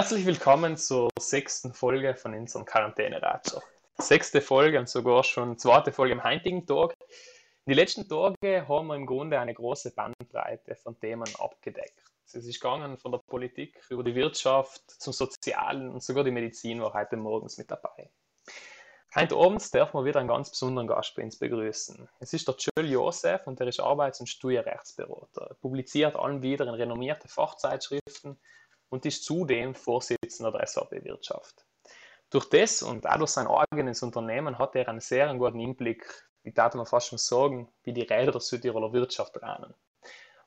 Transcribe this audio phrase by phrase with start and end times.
[0.00, 3.60] Herzlich willkommen zur sechsten Folge von unserem Quarantäne-Ratscher.
[3.98, 6.94] Sechste Folge und sogar schon zweite Folge am heutigen Tag.
[7.66, 12.00] Die letzten Tage haben wir im Grunde eine große Bandbreite von Themen abgedeckt.
[12.24, 16.80] Es ist gegangen von der Politik über die Wirtschaft zum Sozialen und sogar die Medizin
[16.80, 18.08] war heute morgens mit dabei.
[19.14, 22.08] Heute abends dürfen wir wieder einen ganz besonderen Gast bei uns begrüßen.
[22.20, 25.48] Es ist der Joel Josef und er ist Arbeits- und Steuerrechtsberater.
[25.50, 28.38] Er publiziert allem wieder in renommierte Fachzeitschriften
[28.90, 31.64] und ist zudem Vorsitzender der SAP Wirtschaft.
[32.28, 36.04] Durch das und auch durch sein eigenes Unternehmen hat er einen sehr guten Einblick,
[36.42, 39.74] ich darf man fast schon sagen, wie die Räder der Südtiroler Wirtschaft drehen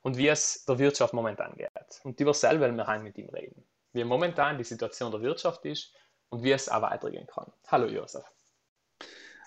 [0.02, 1.70] und wie es der Wirtschaft momentan geht.
[2.04, 3.64] Und über selber wollen wir heute mit ihm reden.
[3.92, 5.94] Wie momentan die Situation der Wirtschaft ist
[6.30, 7.52] und wie es auch weitergehen kann.
[7.68, 8.24] Hallo Josef.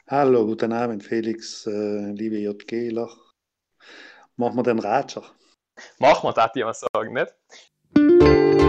[0.08, 3.10] Hallo, guten Abend Felix, äh, liebe JGler.
[4.36, 5.24] Machen wir den Ratscher.
[5.98, 8.65] Machen wir das, die mal sagen, nicht?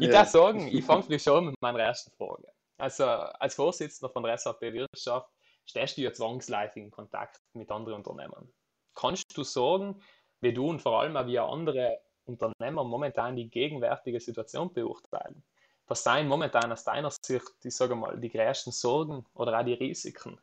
[0.00, 2.48] Ich darf sagen, ich fange gleich schon mit meiner ersten Frage.
[2.78, 5.30] Also als Vorsitzender von der SAP Wirtschaft
[5.70, 8.52] stehst du ja zwangsläufig in Kontakt mit anderen Unternehmen.
[8.94, 10.02] Kannst du sagen,
[10.40, 15.42] wie du und vor allem auch wie andere Unternehmer momentan die gegenwärtige Situation beurteilen?
[15.86, 19.74] Was seien momentan aus deiner Sicht, ich sage mal, die größten Sorgen oder auch die
[19.74, 20.38] Risiken,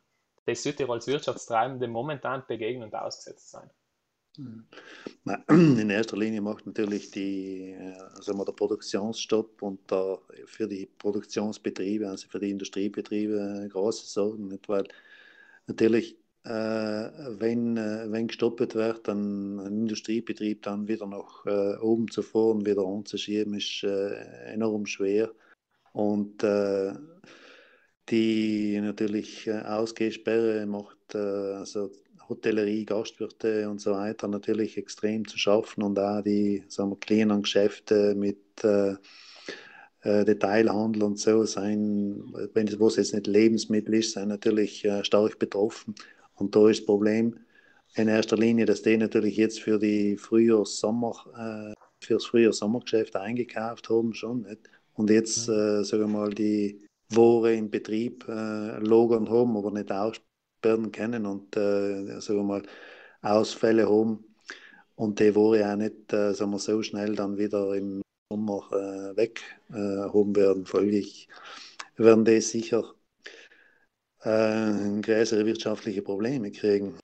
[0.46, 3.70] die Südtirols Wirtschaftstreibende momentan begegnen und ausgesetzt sein?
[5.48, 7.76] In erster Linie macht natürlich die,
[8.14, 14.48] also der Produktionsstopp und der, für die Produktionsbetriebe, also für die Industriebetriebe, große Sorgen.
[14.48, 14.68] Nicht?
[14.68, 14.86] Weil
[15.68, 22.08] natürlich, äh, wenn, äh, wenn gestoppt wird, dann ein Industriebetrieb dann wieder nach äh, oben
[22.10, 25.30] zu fahren, wieder anzuschieben, ist äh, enorm schwer.
[25.92, 26.92] Und äh,
[28.08, 31.90] die natürlich Ausgehsperre macht also
[32.26, 37.42] Hotellerie, Gastwirte und so weiter natürlich extrem zu schaffen und auch die sagen wir, kleinen
[37.42, 38.64] Geschäfte mit
[40.02, 42.22] äh, Detailhandel und so sein,
[42.54, 45.94] wenn es jetzt nicht Lebensmittel ist, sind natürlich äh, stark betroffen.
[46.34, 47.38] Und da ist das Problem
[47.94, 54.14] in erster Linie, dass die natürlich jetzt für die Frühjahrs-Sommer, äh, fürs Frühjahrs-Sommergeschäft eingekauft haben
[54.14, 54.42] schon.
[54.42, 54.70] Nicht?
[54.94, 55.54] Und jetzt, mhm.
[55.54, 60.20] äh, sagen wir mal, die Ware im Betrieb äh, lagern haben, aber nicht aus,
[60.62, 62.62] werden können und äh, sagen wir mal,
[63.22, 64.24] Ausfälle haben.
[64.96, 69.16] Und die wurde auch nicht äh, sagen wir, so schnell dann wieder im Sommer äh,
[69.16, 70.66] weggehoben äh, werden.
[70.66, 71.28] Folglich
[71.96, 72.94] werden die sicher
[74.20, 76.98] äh, größere wirtschaftliche Probleme kriegen.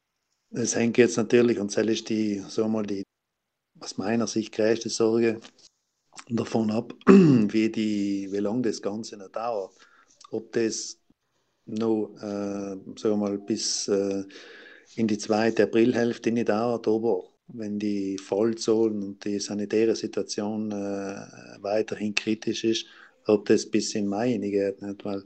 [0.51, 3.05] Es hängt jetzt natürlich, und das ist die, wir mal, die
[3.81, 5.41] aus meiner Sicht größte Sorge
[6.29, 9.75] davon ab, wie, die, wie lange das Ganze noch dauert.
[10.31, 10.99] Ob das
[11.65, 14.25] noch, äh, sagen wir mal, bis äh,
[14.97, 21.27] in die zweite Aprilhälfte nicht dauert, aber wenn die Fallzahlen und die sanitäre Situation äh,
[21.61, 22.87] weiterhin kritisch ist,
[23.27, 24.83] ob das bis in Mai geht.
[24.83, 25.05] Nicht?
[25.05, 25.25] Weil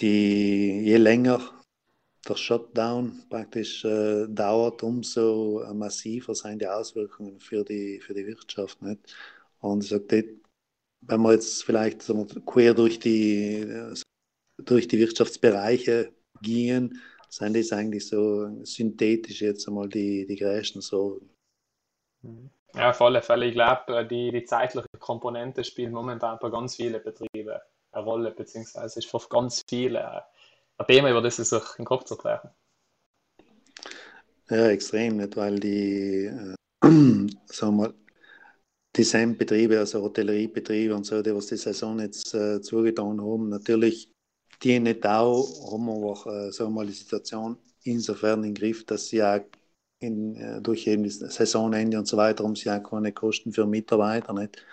[0.00, 1.40] die, je länger
[2.26, 8.80] der Shutdown praktisch äh, dauert, umso massiver sind die Auswirkungen für die, für die Wirtschaft.
[8.82, 9.14] Nicht?
[9.60, 10.36] Und ich sage,
[11.02, 12.10] wenn man jetzt vielleicht
[12.46, 13.94] quer durch die
[14.56, 17.00] durch die Wirtschaftsbereiche gingen,
[17.36, 21.28] sind das eigentlich so synthetisch jetzt einmal die, die größten Sorgen.
[22.74, 23.46] Ja, auf alle Fälle.
[23.46, 27.58] Ich glaube, die, die zeitliche Komponente spielt momentan bei ganz vielen Betrieben
[27.92, 30.24] eine Rolle, beziehungsweise ist für ganz viele
[30.78, 32.50] ein Thema, über das sie sich den Kopf zu klären.
[34.50, 36.54] Ja, extrem, nicht, weil die, äh,
[37.46, 37.94] sagen wir,
[38.96, 44.13] die Betriebe, also Hotelleriebetriebe und so, die was die Saison jetzt äh, zugetan haben, natürlich
[44.62, 49.08] die nicht auch haben wir auch, äh, sagen wir die Situation insofern im Griff, dass
[49.08, 49.40] sie ja
[50.00, 53.66] in, äh, durch eben das Saisonende und so weiter haben sie ja keine Kosten für
[53.66, 54.64] Mitarbeiter nicht.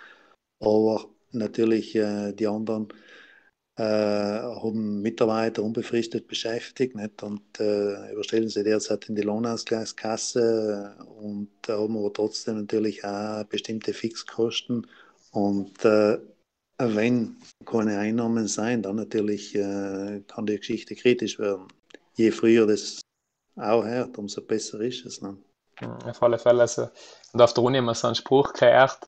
[0.60, 2.88] Aber natürlich äh, die anderen
[3.76, 7.22] äh, haben Mitarbeiter unbefristet beschäftigt nicht?
[7.22, 13.44] und äh, überstellen sie derzeit in die Lohnausgleichskasse und da haben aber trotzdem natürlich auch
[13.44, 14.86] bestimmte Fixkosten
[15.32, 16.18] und äh,
[16.94, 21.68] wenn keine Einnahmen sein, dann natürlich äh, kann die Geschichte kritisch werden.
[22.14, 23.00] Je früher das
[23.56, 25.20] auch hört, umso besser ist es.
[25.22, 25.36] Ne?
[26.04, 26.62] Auf alle Fälle.
[26.62, 26.88] Also,
[27.32, 28.98] und auf der Uni haben wir so einen Spruch gehört,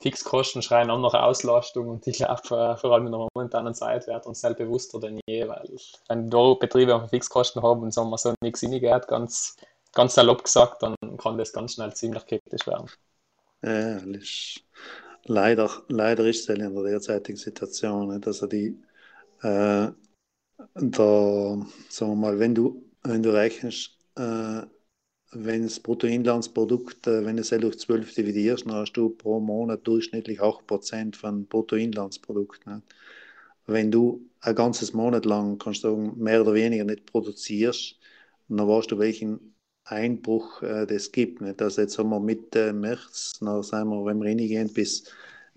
[0.00, 4.06] Fixkosten schreien auch nach Auslastung und ich glaube, äh, vor allem in der momentanen Zeit
[4.06, 5.68] wird uns selbst bewusster denn je, weil
[6.08, 9.56] wenn da Betriebe einfach Fixkosten haben und sagen wir so nichts hingeht, ganz
[9.92, 12.88] ganz salopp gesagt, dann kann das ganz schnell ziemlich kritisch werden.
[13.62, 14.60] Ja, ist,
[15.24, 18.26] leider, leider ist es in der derzeitigen Situation, nicht?
[18.26, 18.76] also die,
[19.42, 19.88] äh,
[20.74, 24.62] da, sagen wir mal, wenn du, wenn du rechnest, äh,
[25.32, 29.86] wenn das Bruttoinlandsprodukt, äh, wenn du es durch 12 dividierst, dann hast du pro Monat
[29.86, 32.66] durchschnittlich 8% von Bruttoinlandsprodukt.
[32.66, 32.82] Nicht?
[33.66, 37.98] Wenn du ein ganzes Monat lang, kannst du sagen, mehr oder weniger nicht produzierst,
[38.48, 39.54] dann weißt du, welchen
[39.88, 41.40] Einbruch äh, das gibt.
[41.40, 41.60] Nicht?
[41.62, 45.04] Also jetzt haben wir Mitte März, dann sind wir, wenn wir reingehen, bis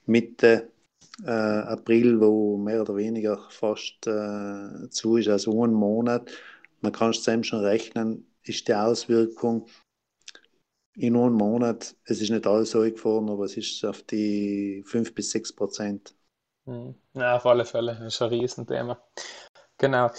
[0.06, 0.70] Mitte
[1.24, 6.32] äh, April, wo mehr oder weniger fast äh, zu ist, also einen Monat.
[6.82, 9.68] Man kann es schon rechnen, ist die Auswirkung
[10.96, 15.16] in einem Monat, es ist nicht alles so gefahren, aber es ist auf die 5
[15.16, 16.16] bis 6 Prozent.
[16.66, 16.96] Mhm.
[17.14, 19.02] Ja, auf alle Fälle, das ist ein Riesenthema.
[19.78, 20.12] Genau.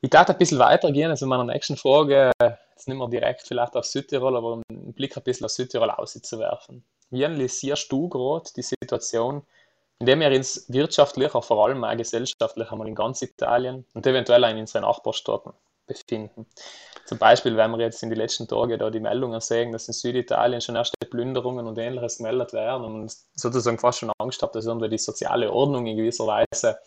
[0.00, 2.32] Ich darf ein bisschen weitergehen, also in meiner nächsten Frage,
[2.78, 6.84] jetzt nicht mehr direkt vielleicht auf Südtirol, aber einen Blick ein bisschen auf Südtirol auszuwerfen.
[7.10, 9.42] Wie analysierst du gerade die Situation,
[9.98, 14.06] in der wir uns wirtschaftlich, aber vor allem auch gesellschaftlich einmal in ganz Italien und
[14.06, 15.52] eventuell auch in unseren Nachbarstaaten
[15.86, 16.46] befinden?
[17.06, 19.94] Zum Beispiel, wenn wir jetzt in den letzten Tagen da die Meldungen sehen, dass in
[19.94, 24.66] Süditalien schon erste Plünderungen und ähnliches gemeldet werden und sozusagen fast schon Angst habe, dass
[24.66, 26.78] irgendwie die soziale Ordnung in gewisser Weise,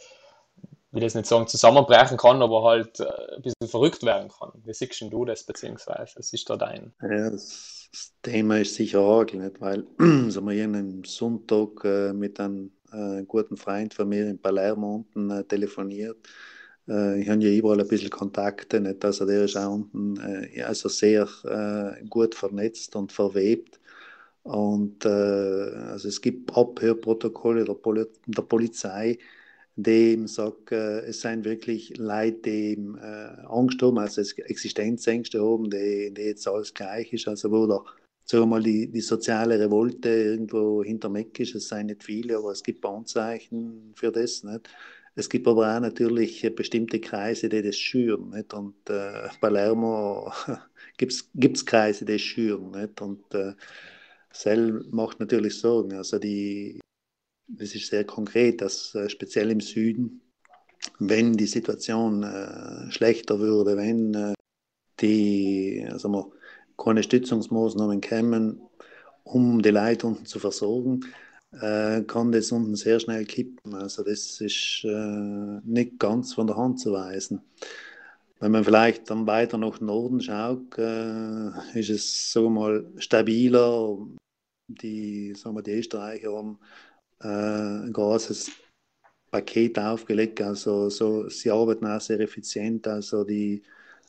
[0.92, 4.52] will jetzt nicht sagen zusammenbrechen kann, aber halt äh, ein bisschen verrückt werden kann.
[4.64, 6.94] Wie siehst du das, beziehungsweise was ist da dein?
[7.02, 7.82] Ja, das,
[8.22, 9.60] Thema ist sicher arg, nicht?
[9.60, 9.86] weil
[10.30, 15.30] sagen wir, am Sonntag äh, mit einem äh, guten Freund von mir in Palermo unten
[15.30, 16.28] äh, telefoniert
[16.88, 19.04] äh, ich habe ja überall ein bisschen Kontakte, nicht?
[19.04, 21.28] also der ist auch unten äh, also sehr
[22.10, 23.80] gut vernetzt und verwebt.
[24.44, 29.20] Und also es gibt Abhörprotokolle der, Poli der Polizei,
[29.84, 35.42] die ihm sagt, äh, es seien wirklich Leute, die ihm äh, Angst haben, also Existenzängste
[35.42, 37.84] haben, die, die jetzt alles gleich ist, also wo der
[38.32, 41.56] sagen wir mal, die, die soziale Revolte irgendwo hinter Meck ist.
[41.56, 44.44] Es seien nicht viele, aber es gibt Anzeichen für das.
[44.44, 44.70] Nicht?
[45.16, 48.30] Es gibt aber auch natürlich bestimmte Kreise, die das schüren.
[48.30, 48.54] Nicht?
[48.54, 50.32] Und äh, Palermo
[50.98, 52.72] gibt es Kreise, die das schüren.
[52.72, 53.02] Nicht?
[53.02, 53.54] Und äh,
[54.32, 55.94] Sell macht natürlich Sorgen.
[55.94, 56.80] Also die,
[57.58, 60.22] das ist sehr konkret, dass äh, speziell im Süden,
[61.00, 64.34] wenn die Situation äh, schlechter würde, wenn äh,
[65.00, 66.32] die also wir,
[66.78, 68.62] keine Stützungsmaßnahmen kämen,
[69.24, 71.06] um die Leute unten zu versorgen,
[71.52, 73.76] äh, kann das unten sehr schnell kippen.
[73.76, 77.42] Also das ist äh, nicht ganz von der Hand zu weisen.
[78.40, 83.98] Wenn man vielleicht dann weiter nach Norden schaut, äh, ist es so mal stabiler.
[84.68, 86.58] Die, sagen wir, die Österreicher haben
[87.24, 87.28] äh,
[87.86, 88.52] ein großes
[89.32, 90.42] Paket aufgelegt.
[90.42, 92.88] Also so, sie arbeiten auch sehr effizient.
[92.88, 93.64] Also die,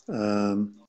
[0.08, 0.80] ähm,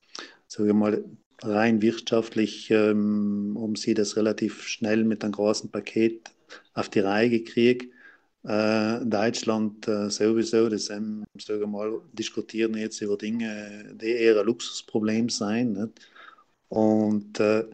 [0.48, 1.04] sagen wir mal,
[1.44, 6.32] rein wirtschaftlich ähm, haben sie das relativ schnell mit einem großen Paket
[6.74, 7.94] auf die Reihe gekriegt.
[8.44, 14.46] Äh, Deutschland äh, sowieso, das ähm, sagen mal, diskutieren jetzt über Dinge, die eher ein
[14.46, 15.74] Luxusproblem sein.
[15.74, 16.10] Nicht?
[16.68, 17.66] Und äh,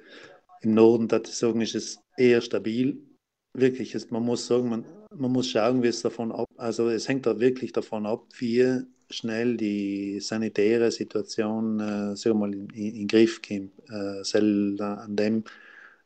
[0.61, 3.01] im Norden, da ich sagen, ist es eher stabil.
[3.59, 4.85] Wirklich, ist, man muss sagen, man,
[5.15, 8.85] man muss schauen, wie es davon ab, also es hängt da wirklich davon ab, wie
[9.09, 13.71] schnell die sanitäre Situation äh, sagen mal, in, in, Griff kommt.
[13.89, 15.43] Äh, an dem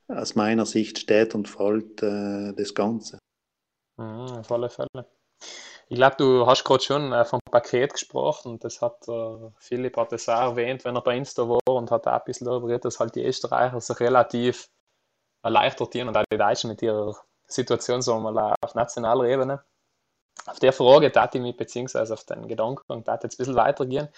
[0.08, 3.20] aus meiner Sicht steht und fällt äh, das Ganze.
[3.98, 5.06] Mhm, auf alle Fälle.
[5.90, 8.58] Ich glaube, du hast gerade schon äh, vom Paket gesprochen.
[8.60, 12.08] Das hat äh, Philipp hat das auch erwähnt, wenn er bei Insta war und hat
[12.08, 14.70] auch ein bisschen darüber geredet, dass halt die Österreicher sich relativ
[15.44, 17.16] erleichtert und auch die Deutschen mit ihrer
[17.48, 19.64] Situation, sagen wir mal, auf nationaler Ebene.
[20.46, 24.10] Auf der Frage tat ich mich, beziehungsweise auf den Gedanken, tat jetzt ein bisschen weitergehen.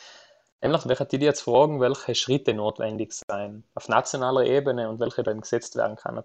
[0.62, 5.42] Nämlich ich dich jetzt fragen, welche Schritte notwendig sein auf nationaler Ebene und welche dann
[5.42, 6.24] gesetzt werden können.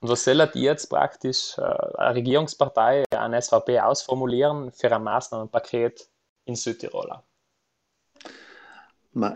[0.00, 6.08] Und was soll die jetzt praktisch äh, eine Regierungspartei, eine SVP ausformulieren für ein Maßnahmenpaket
[6.46, 7.20] in Südtirol?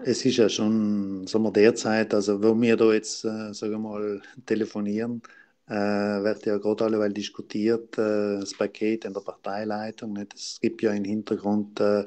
[0.04, 3.78] Es ist ja schon, sagen wir, derzeit, also wo wir da jetzt, äh, sagen wir
[3.78, 5.22] mal, telefonieren,
[5.74, 10.14] wird ja gerade alleweil diskutiert, äh, das Paket in der Parteileitung.
[10.14, 10.34] Nicht?
[10.34, 12.04] Es gibt ja im Hintergrund äh,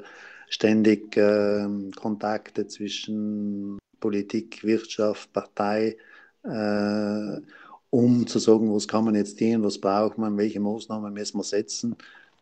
[0.48, 1.66] ständig äh,
[1.96, 5.96] Kontakte zwischen Politik, Wirtschaft, Partei,
[6.44, 7.40] äh,
[7.90, 11.44] um zu sagen, was kann man jetzt tun, was braucht man, welche Maßnahmen müssen wir
[11.44, 11.96] setzen,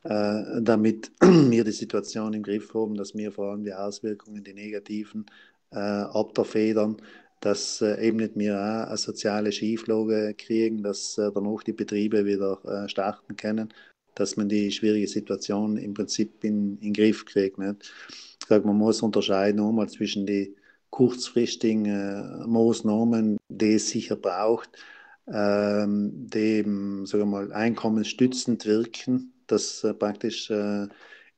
[0.04, 4.54] äh, damit wir die Situation im Griff haben, dass wir vor allem die Auswirkungen, die
[4.54, 5.26] negativen,
[5.72, 6.96] äh, abfedern,
[7.40, 12.24] dass äh, eben nicht mehr auch eine soziale Schieflage kriegen, dass äh, danach die Betriebe
[12.24, 13.72] wieder äh, starten können
[14.14, 17.58] dass man die schwierige Situation im Prinzip in, in den Griff kriegt.
[17.58, 17.92] Nicht?
[18.40, 20.54] Ich sage, man muss unterscheiden einmal zwischen den
[20.90, 24.70] kurzfristigen äh, Maßnahmen, die es sicher braucht,
[25.32, 30.88] ähm, die eben, sagen wir mal, einkommensstützend wirken, dass äh, praktisch äh,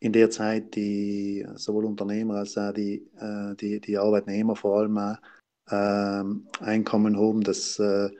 [0.00, 4.98] in der Zeit die sowohl Unternehmer als auch die, äh, die, die Arbeitnehmer vor allem
[4.98, 5.16] auch
[5.70, 8.10] ähm, Einkommen haben, dass äh,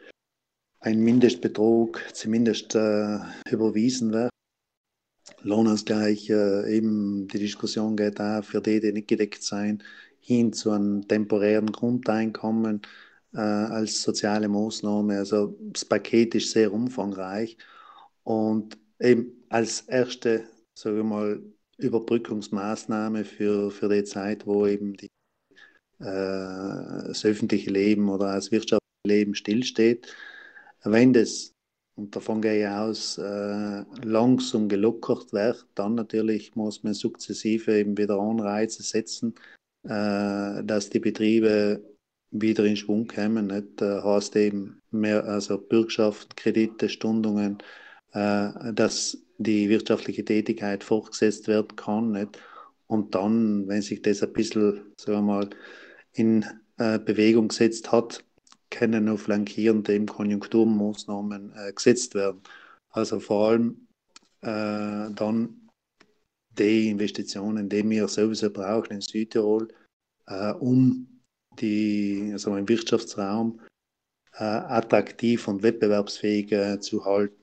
[0.81, 3.19] ein Mindestbetrug zumindest äh,
[3.51, 4.31] überwiesen wird.
[5.43, 9.83] Lohnausgleich, eben die Diskussion geht auch für die, die nicht gedeckt sein,
[10.21, 12.83] hin zu einem temporären Grundeinkommen
[13.35, 15.19] äh, als soziale Maßnahme.
[15.19, 17.57] Also das Paket ist sehr umfangreich
[18.25, 20.45] und eben als erste,
[20.75, 21.43] sage ich mal,
[21.79, 25.09] Überbrückungsmaßnahme für, für die Zeit, wo eben die, äh,
[26.03, 30.15] das öffentliche Leben oder das wirtschaftliche Leben stillsteht.
[30.85, 31.55] Wenn das,
[31.97, 37.97] und davon gehe ich aus, äh, langsam gelockert wird, dann natürlich muss man sukzessive eben
[37.97, 39.35] wieder Anreize setzen,
[39.85, 41.83] äh, dass die Betriebe
[42.31, 43.47] wieder in Schwung kommen.
[43.47, 43.81] Nicht?
[43.81, 47.59] Heißt eben mehr, also Bürgschaft, Kredite, Stundungen,
[48.13, 52.13] äh, dass die wirtschaftliche Tätigkeit fortgesetzt werden kann.
[52.13, 52.39] Nicht?
[52.87, 55.51] Und dann, wenn sich das ein bisschen, sagen wir mal,
[56.13, 56.45] in
[56.79, 58.25] äh, Bewegung gesetzt hat,
[58.71, 62.43] können noch flankierend eben Konjunkturmaßnahmen äh, gesetzt werden.
[62.91, 63.87] Also vor allem
[64.41, 65.69] äh, dann
[66.59, 69.69] die Investitionen, die wir sowieso brauchen in Südtirol,
[70.27, 71.21] äh, um
[71.59, 73.61] die, also den Wirtschaftsraum
[74.35, 77.41] äh, attraktiv und wettbewerbsfähig äh, zu halten,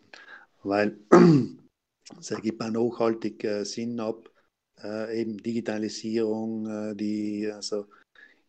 [0.63, 0.97] weil
[2.19, 4.29] es ergibt auch nachhaltig Sinn ab,
[5.11, 7.85] eben Digitalisierung, die also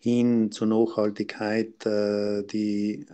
[0.00, 3.06] hin zur Nachhaltigkeit, äh, die,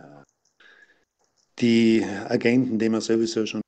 [1.59, 3.61] die Agenten, die wir sowieso schon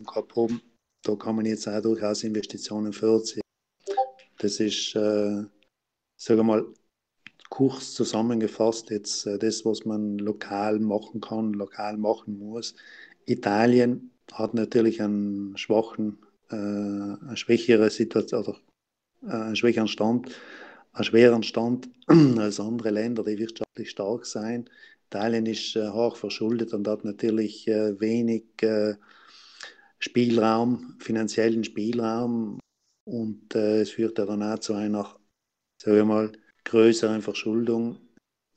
[0.00, 0.62] gehabt haben,
[1.02, 3.42] da kann man jetzt auch durchaus Investitionen vorziehen.
[4.38, 5.42] Das ist, äh,
[6.16, 6.66] sagen wir mal,
[7.50, 12.74] kurz zusammengefasst jetzt äh, das, was man lokal machen kann, lokal machen muss.
[13.26, 16.18] Italien hat natürlich einen schwachen,
[16.50, 18.58] äh, eine schwächere Situation oder
[19.26, 20.30] äh, einen schwächeren Stand,
[20.98, 21.88] einen schweren Stand
[22.38, 24.70] als andere Länder, die wirtschaftlich stark sind.
[25.06, 28.94] Italien ist äh, hoch verschuldet und hat natürlich äh, wenig äh,
[30.00, 32.58] Spielraum, finanziellen Spielraum.
[33.04, 35.16] Und äh, es führt ja dann auch zu einer,
[35.80, 36.32] sagen wir mal,
[36.64, 37.98] größeren Verschuldung,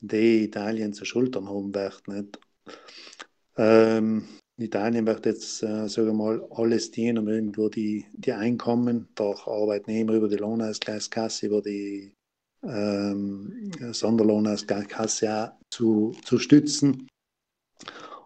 [0.00, 2.06] die Italien zu schultern haben wird.
[2.08, 2.38] Nicht?
[3.56, 4.24] Ähm,
[4.58, 9.34] Italien wird jetzt, äh, sagen wir mal, alles dienen, um irgendwo die, die Einkommen der
[9.46, 12.12] Arbeitnehmer über die Lohnausgleichskasse, über die
[12.62, 17.08] ähm, Sonderlohnausgleichskasse zu, zu stützen.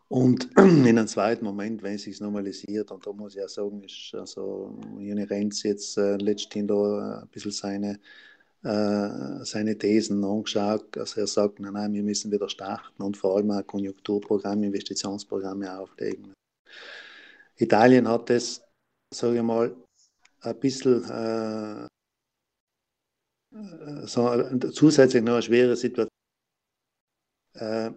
[0.09, 3.83] Und in einem zweiten Moment, wenn es sich normalisiert, und da muss ich ja sagen,
[3.83, 8.00] ist also Juni Renz jetzt äh, letztendlich ein bisschen seine,
[8.62, 10.97] äh, seine Thesen angeschaut.
[10.97, 15.78] Also er sagt, nein, nein, wir müssen wieder starten und vor allem auch Konjunkturprogramme, Investitionsprogramme
[15.78, 16.33] auflegen.
[17.57, 18.62] Italien hat das,
[19.12, 19.75] sage ich mal,
[20.43, 21.87] ein bisschen äh,
[24.05, 24.31] so,
[24.73, 26.09] zusätzlich noch eine schwere Situation.
[27.55, 27.93] Äh,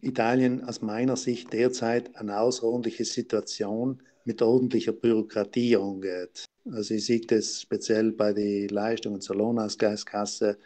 [0.00, 6.44] Italien aus meiner Sicht derzeit eine außerordentliche Situation mit ordentlicher Bürokratie angeht.
[6.70, 10.58] Also ich sehe das speziell bei den Leistungen zur Lohnausgleichskasse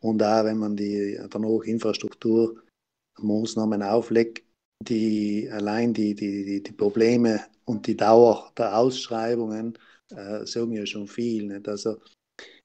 [0.00, 4.44] und auch wenn man die danach Infrastrukturmaßnahmen auflegt,
[4.82, 9.78] die allein die, die, die, die Probleme und die Dauer der Ausschreibungen
[10.10, 11.46] äh, sagen ja schon viel.
[11.46, 11.66] Nicht?
[11.68, 11.96] Also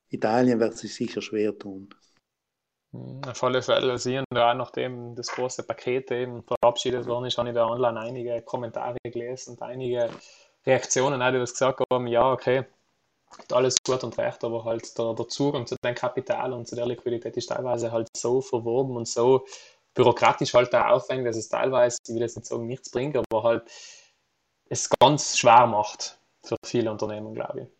[0.10, 1.90] Italien wird sich sicher schwer tun.
[2.92, 7.50] Hm, auf alle Fälle sehen ja, nachdem das große Paket eben verabschiedet worden ist, habe
[7.50, 10.10] ich da online einige Kommentare gelesen und einige
[10.66, 12.66] Reaktionen, die das gesagt haben, ja, okay,
[13.52, 16.88] alles gut und recht, aber halt der, der Zugang zu dem Kapital und zu der
[16.88, 19.46] Liquidität ist teilweise halt so verworben und so
[19.94, 23.44] bürokratisch halt auch aufwendig, dass es teilweise, ich will jetzt nicht sagen, nichts bringt, aber
[23.44, 23.64] halt
[24.70, 27.79] es ganz schwer macht für viele Unternehmen, glaube ich.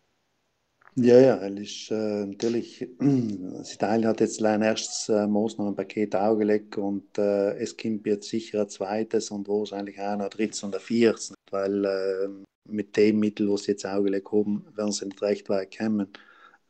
[0.96, 7.52] Ja, ja, ist, äh, natürlich, Italien hat jetzt ein erstes äh, Maßnahmenpaket aufgelegt und äh,
[7.58, 11.32] es kommt jetzt sicher ein zweites und wahrscheinlich auch noch ein drittes und ein viertes,
[11.50, 12.28] weil äh,
[12.68, 16.08] mit dem Mittel, was sie jetzt aufgelegt haben, werden sie nicht recht weit kommen.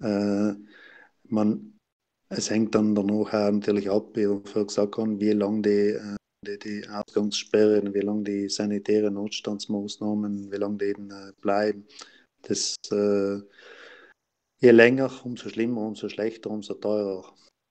[0.02, 0.52] Äh,
[1.28, 1.78] man,
[2.28, 5.70] es hängt dann danach auch natürlich ab, wie ich vorher gesagt habe, wie lange die,
[5.70, 11.86] äh, die, die Ausgangssperren, wie lange die sanitären Notstandsmaßnahmen, wie lange die äh, bleiben.
[12.42, 12.76] Das
[14.60, 17.24] je länger, umso schlimmer, umso schlechter, umso teurer.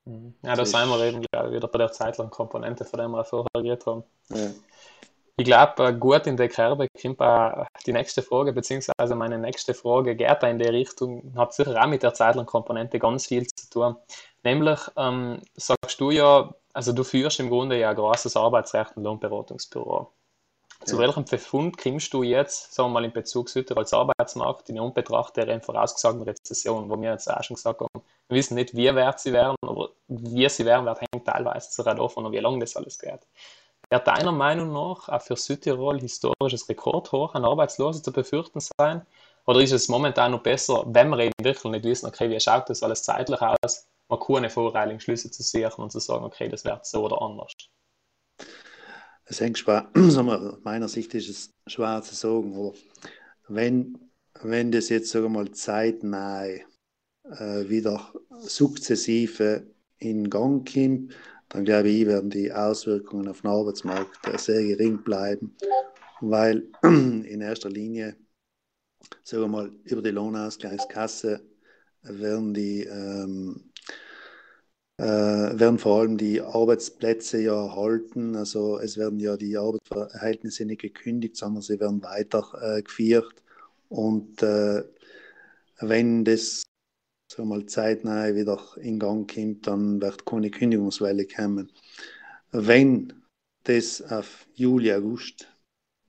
[0.06, 0.34] Mhm.
[0.42, 3.24] Ja, da sind wir eben, glaube ich, wieder bei der zeitlichen Komponente, von der wir
[3.24, 4.04] vorher geredet haben.
[4.30, 4.52] Ja.
[5.38, 10.16] Ich glaube, gut in der Kerbe kommt auch die nächste Frage, beziehungsweise meine nächste Frage
[10.16, 13.96] geht in die Richtung, hat sicher auch mit der Zeitlang-Komponente ganz viel zu tun.
[14.44, 19.04] Nämlich ähm, sagst du ja, also du führst im Grunde ja ein großes Arbeitsrecht und
[19.04, 20.12] Lohnberatungsbüro.
[20.86, 21.02] Zu ja.
[21.02, 25.62] welchem Befund kommst du jetzt, sagen wir mal, in Bezug Südtirols Arbeitsmarkt in Unbetracht der
[25.62, 29.34] vorausgesagten Rezession, wo wir jetzt auch schon gesagt haben, wir wissen nicht, wie wert sie
[29.34, 33.28] werden, aber wie sie werden wird, hängt teilweise sogar davon, wie lange das alles geht.
[33.90, 39.06] Wird deiner Meinung nach auch für Südtirol historisches Rekordhoch an Arbeitslosen zu befürchten sein?
[39.46, 42.70] Oder ist es momentan noch besser, wenn wir eben wirklich nicht wissen, okay, wie schaut
[42.70, 46.66] das alles zeitlich aus, mal keine voreiligen Schlüsse zu sichern und zu sagen, okay, das
[46.66, 47.52] wird so oder anders?
[49.30, 52.74] Es hängt aus meiner Sicht ist es schwer zu sagen, aber
[53.48, 53.98] wenn,
[54.42, 59.68] wenn das jetzt sagen mal zeitnah äh, wieder sukzessive
[60.00, 61.14] in Gang kommt,
[61.50, 65.56] dann glaube ich, werden die Auswirkungen auf den Arbeitsmarkt sehr gering bleiben,
[66.22, 68.16] weil in erster Linie,
[69.24, 71.42] sagen wir mal, über die Lohnausgleichskasse
[72.02, 73.69] werden die ähm,
[75.00, 78.36] äh, werden vor allem die Arbeitsplätze ja erhalten.
[78.36, 83.42] Also es werden ja die Arbeitsverhältnisse nicht gekündigt, sondern sie werden weiter äh, geführt.
[83.88, 84.84] Und äh,
[85.80, 86.64] wenn das
[87.32, 91.72] so mal zeitnah wieder in Gang kommt, dann wird keine Kündigungswelle kommen.
[92.52, 93.14] Wenn
[93.64, 95.48] das auf Juli, August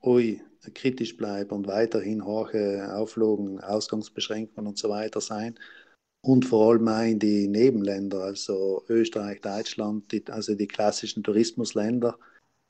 [0.02, 0.40] oi,
[0.74, 5.58] kritisch bleibt und weiterhin hohe Auflagen, Ausgangsbeschränkungen und so weiter sein,
[6.22, 12.18] und vor allem auch in die Nebenländer, also Österreich, Deutschland, die, also die klassischen Tourismusländer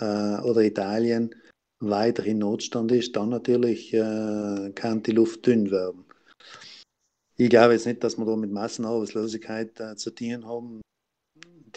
[0.00, 1.34] äh, oder Italien,
[1.80, 6.04] weiterhin Notstand ist, dann natürlich äh, kann die Luft dünn werden.
[7.36, 10.80] Ich glaube jetzt nicht, dass wir da mit Massenarbeitslosigkeit äh, zu tun haben.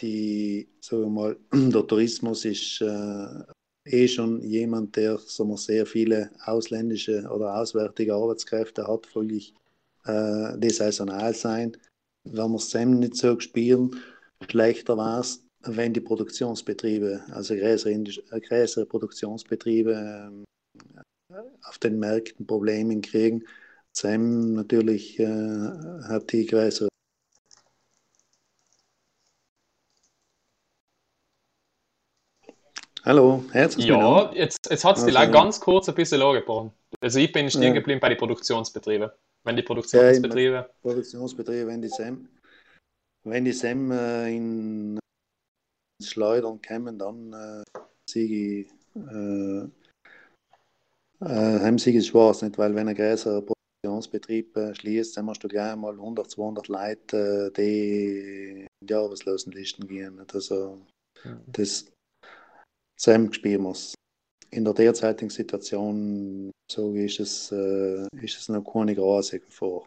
[0.00, 3.44] Die, sagen mal, der Tourismus ist äh,
[3.86, 9.54] eh schon jemand, der sagen wir, sehr viele ausländische oder auswärtige Arbeitskräfte hat, folglich
[10.06, 11.76] äh, die saisonal sein.
[12.24, 14.02] Wenn wir zusammen nicht so spielen,
[14.48, 20.32] schlechter war es, wenn die Produktionsbetriebe, also größere, äh, größere Produktionsbetriebe
[21.30, 21.34] äh,
[21.64, 23.44] auf den Märkten Probleme kriegen.
[23.92, 26.88] Sam natürlich äh, hat die größere
[33.04, 34.32] Hallo, herzlich willkommen.
[34.32, 36.72] Ja, jetzt, jetzt hat es also, die ganz kurz ein bisschen angebrochen.
[37.00, 39.10] Also ich bin stehen geblieben bei den Produktionsbetrieben.
[39.44, 40.54] Wenn die Produktionsbetriebe.
[40.54, 42.28] Ja, Produktionsbetriebe, wenn die SEM,
[43.24, 44.98] wenn die SEM äh, in
[46.02, 47.62] Schleudern kommen, dann äh,
[48.14, 49.64] ich, äh,
[51.20, 52.56] äh, haben sie es schwarz, nicht?
[52.58, 57.46] Weil wenn ein größerer Produktionsbetrieb äh, schließt, dann musst du gleich mal 100, 200 Leute,
[57.48, 60.16] äh, die in die Arbeitslosenlisten gehen.
[60.16, 60.34] Nicht?
[60.34, 60.80] Also,
[61.22, 61.40] mhm.
[61.48, 61.92] das
[62.98, 63.94] SEM spielen muss
[64.54, 69.82] in der derzeitigen Situation, so ist es, äh, ist es noch keine große Gefahr.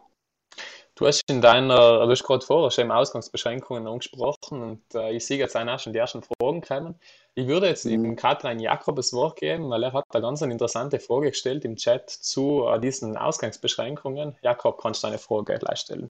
[0.94, 5.38] Du hast in deiner, du hast gerade vorher schon Ausgangsbeschränkungen angesprochen und äh, ich sehe
[5.38, 6.96] jetzt auch schon die ersten Fragen kommen.
[7.34, 8.16] Ich würde jetzt mhm.
[8.16, 11.76] Katrin Jakob das Wort geben, weil er hat da ganz eine interessante Frage gestellt im
[11.76, 14.36] Chat zu äh, diesen Ausgangsbeschränkungen.
[14.42, 16.08] Jakob, kannst du eine Frage gleich stellen?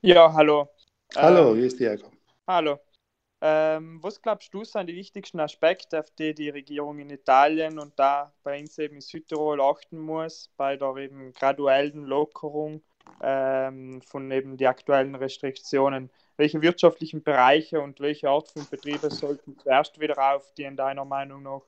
[0.00, 0.68] Ja, hallo.
[1.14, 2.12] Hallo, ähm, wie ist die Jakob?
[2.46, 2.78] Hallo.
[3.46, 7.92] Ähm, was glaubst du sind die wichtigsten Aspekte, auf die die Regierung in Italien und
[7.98, 12.80] da bei uns eben in Südtirol achten muss, bei der eben graduellen Lockerung
[13.22, 16.08] ähm, von eben die aktuellen Restriktionen?
[16.38, 21.60] Welche wirtschaftlichen Bereiche und welche Art von Betriebe sollten zuerst wieder aufstehen, deiner Meinung nach?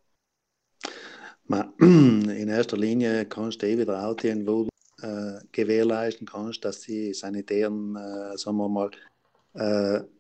[1.79, 7.13] In erster Linie kannst du eh wieder aufstehen, wo du äh, gewährleisten kannst, dass die
[7.13, 8.91] sanitären, äh, sagen wir mal,
[9.53, 10.16] äh,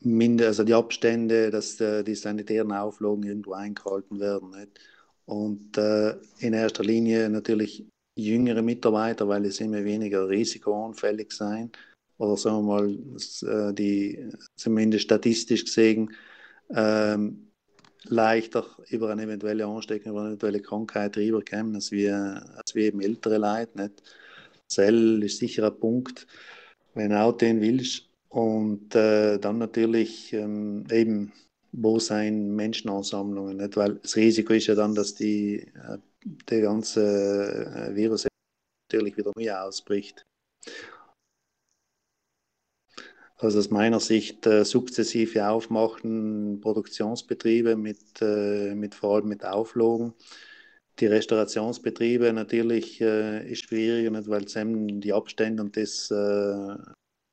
[0.00, 4.50] minder, also die Abstände, dass äh, die sanitären Auflagen irgendwo eingehalten werden.
[4.50, 4.80] Nicht?
[5.26, 7.86] Und äh, in erster Linie natürlich
[8.16, 11.70] jüngere Mitarbeiter, weil es immer weniger risikoanfällig sein
[12.18, 16.14] oder sagen wir mal, äh, die zumindest statistisch gesehen
[16.74, 17.50] ähm,
[18.04, 23.00] leichter über eine eventuelle Ansteckung, über eine eventuelle Krankheit rüberkommen, als wir, als wir eben
[23.00, 23.82] ältere Leute.
[23.82, 24.02] Nicht?
[24.68, 26.26] Zell ist sicher ein Punkt,
[26.94, 31.32] wenn du Auto willst, und äh, dann natürlich ähm, eben,
[31.72, 33.76] wo sein Menschenansammlungen, nicht?
[33.76, 35.98] weil das Risiko ist ja dann, dass die, äh,
[36.48, 38.26] der ganze äh, Virus
[38.88, 40.24] natürlich wieder neu ausbricht.
[43.36, 50.14] Also aus meiner Sicht äh, sukzessive aufmachen, Produktionsbetriebe mit, äh, mit vor allem mit Auflagen.
[51.00, 54.44] Die Restaurationsbetriebe natürlich äh, ist schwieriger, nicht, weil
[55.00, 56.76] die Abstände und das äh,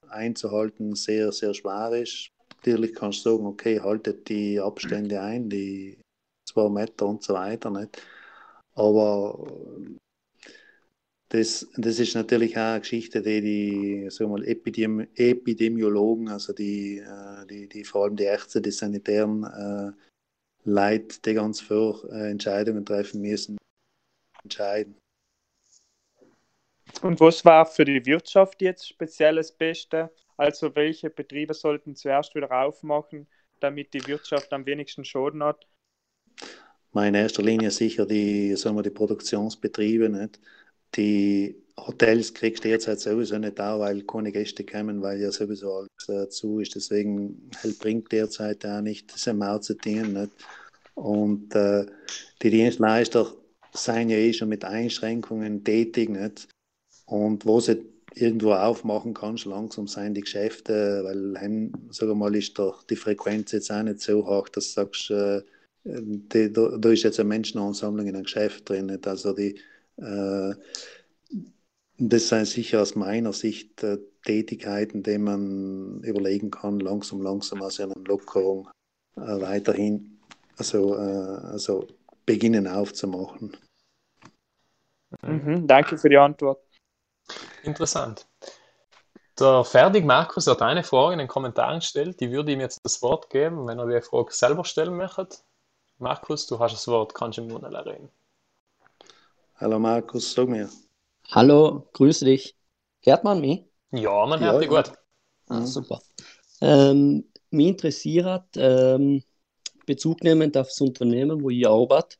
[0.10, 2.30] einzuhalten sehr, sehr schwer ist.
[2.58, 6.00] Natürlich kannst du sagen, okay, haltet die Abstände ein, die
[6.48, 7.70] zwei Meter und so weiter.
[7.70, 8.02] Nicht?
[8.74, 9.48] Aber
[11.30, 16.54] das, das ist natürlich auch eine Geschichte, die die sagen wir mal, Epidemi Epidemiologen, also
[16.54, 19.92] die, äh, die, die vor allem die Ärzte, die sanitären äh,
[20.64, 23.58] Leute, die ganz vor äh, Entscheidungen treffen müssen,
[24.44, 24.96] entscheiden.
[27.02, 30.12] Und was war für die Wirtschaft jetzt speziell das Beste?
[30.36, 33.28] Also welche Betriebe sollten zuerst wieder aufmachen,
[33.60, 35.68] damit die Wirtschaft am wenigsten Schaden hat?
[36.94, 40.10] In erster Linie sicher die, sagen wir, die Produktionsbetriebe.
[40.10, 40.40] Nicht?
[40.96, 45.74] Die Hotels kriegst du derzeit sowieso nicht da, weil keine Gäste kommen, weil ja sowieso
[45.74, 46.76] alles äh, zu ist.
[46.76, 50.14] Deswegen bringt derzeit auch nicht zu dienen.
[50.14, 50.32] Nicht?
[50.96, 51.86] Und äh,
[52.42, 53.32] die Dienstleister
[53.74, 56.10] sind ja eh schon mit Einschränkungen tätig.
[56.10, 56.48] Nicht?
[57.08, 62.58] Und wo sie irgendwo aufmachen kannst, langsam sein die Geschäfte, weil heim, sag mal, ist
[62.60, 65.42] doch die Frequenz jetzt auch nicht so hoch, dass du sagst, äh,
[65.84, 69.00] die, da, da, ist jetzt eine Menschenansammlung in einem Geschäft drin.
[69.06, 69.60] Also die,
[69.98, 70.54] äh,
[71.98, 77.80] das sind sicher aus meiner Sicht äh, Tätigkeiten, die man überlegen kann, langsam, langsam aus
[77.80, 78.70] einer Lockerung
[79.16, 80.20] äh, weiterhin
[80.58, 81.88] also, äh, also
[82.26, 83.56] beginnen aufzumachen.
[85.26, 86.67] Mhm, danke für die Antwort.
[87.64, 88.26] Interessant.
[89.40, 93.02] Der Ferdig Markus hat eine Frage in den Kommentaren gestellt, die würde ihm jetzt das
[93.02, 95.28] Wort geben, wenn er die Frage selber stellen möchte.
[96.00, 98.10] Markus, du hast das Wort, kannst du im Munel reden.
[99.56, 100.70] Hallo Markus, sag mir.
[101.32, 102.56] Hallo, grüße dich.
[103.02, 103.66] Hört man mich?
[103.92, 104.92] Ja, man hört ja, dich gut.
[105.50, 106.00] Ah, super.
[106.62, 109.24] Ähm, mich interessiert, ähm,
[109.86, 112.18] Bezug nehmend auf das Unternehmen, wo ich arbeite,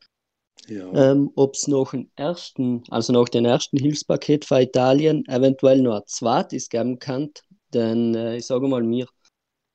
[0.68, 1.12] ja.
[1.12, 5.98] Ähm, Ob es nach dem ersten, also nach dem ersten Hilfspaket für Italien eventuell noch
[5.98, 7.32] ein zweites geben kann.
[7.74, 9.08] Denn äh, ich sage mal, wir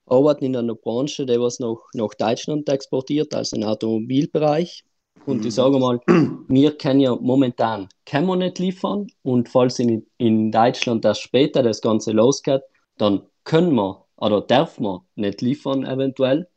[0.06, 4.84] arbeiten in einer Branche, die was nach, nach Deutschland exportiert, also im Automobilbereich.
[5.26, 5.46] Und mhm.
[5.46, 6.00] ich sage mal,
[6.48, 11.62] wir können ja momentan können wir nicht liefern und falls in, in Deutschland erst später
[11.62, 12.62] das Ganze losgeht,
[12.98, 16.48] dann können wir oder dürfen wir nicht liefern eventuell.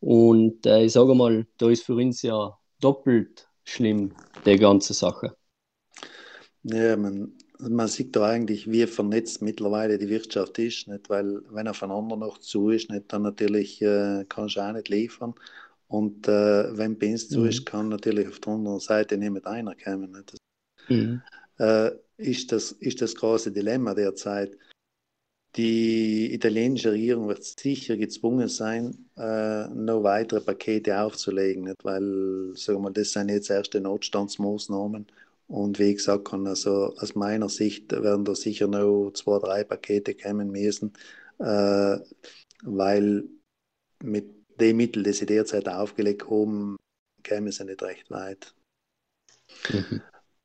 [0.00, 4.12] Und äh, ich sage mal, da ist für uns ja doppelt schlimm,
[4.44, 5.36] die ganze Sache.
[6.62, 11.08] Ja, man, man sieht da eigentlich, wie vernetzt mittlerweile die Wirtschaft ist, nicht?
[11.08, 14.88] weil wenn er voneinander noch zu ist, nicht, dann natürlich äh, kannst du auch nicht
[14.88, 15.34] liefern.
[15.88, 17.46] Und äh, wenn Benz zu mhm.
[17.46, 20.12] ist, kann natürlich auf der anderen Seite mit einer kommen.
[20.12, 20.32] Nicht?
[20.32, 21.22] Das, mhm.
[21.58, 24.56] äh, ist, das, ist das große Dilemma derzeit.
[25.56, 31.84] Die italienische Regierung wird sicher gezwungen sein, äh, noch weitere Pakete aufzulegen, nicht?
[31.84, 35.06] weil sagen wir, das sind jetzt erste Notstandsmaßnahmen.
[35.48, 40.14] Und wie gesagt, kann also aus meiner Sicht werden da sicher noch zwei, drei Pakete
[40.14, 40.92] kommen müssen,
[41.40, 41.98] äh,
[42.62, 43.24] weil
[44.04, 46.76] mit den Mitteln, die sie derzeit aufgelegt haben,
[47.24, 48.54] kämen sie nicht recht weit.
[49.72, 50.02] Mhm.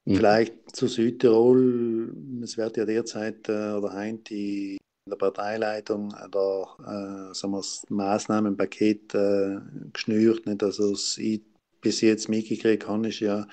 [0.07, 4.77] Vielleicht zu Südtirol, es wird ja derzeit äh, oder heint die
[5.09, 9.57] der Parteileitung da äh, sagen wir, das Maßnahmenpaket äh,
[9.93, 10.45] geschnürt.
[10.45, 10.63] Nicht?
[10.63, 11.43] Also, was ich
[11.81, 13.47] bis jetzt mitgekriegt habe, ist ja,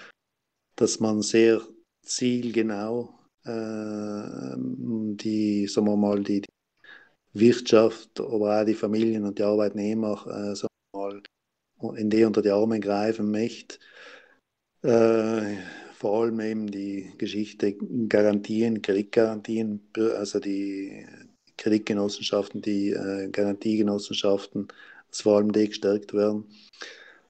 [0.76, 1.60] dass man sehr
[2.02, 6.48] zielgenau äh, die, sagen wir mal, die, die
[7.34, 11.22] Wirtschaft, aber auch die Familien und die Arbeitnehmer äh, sagen wir
[11.80, 13.78] mal, in die unter die Arme greifen möchte.
[14.82, 15.56] Äh,
[15.94, 17.74] vor allem eben die Geschichte
[18.08, 21.06] Garantien, Kreditgarantien, also die
[21.62, 24.66] Kreditgenossenschaften, die äh, Garantiegenossenschaften,
[25.36, 26.46] allem die gestärkt werden,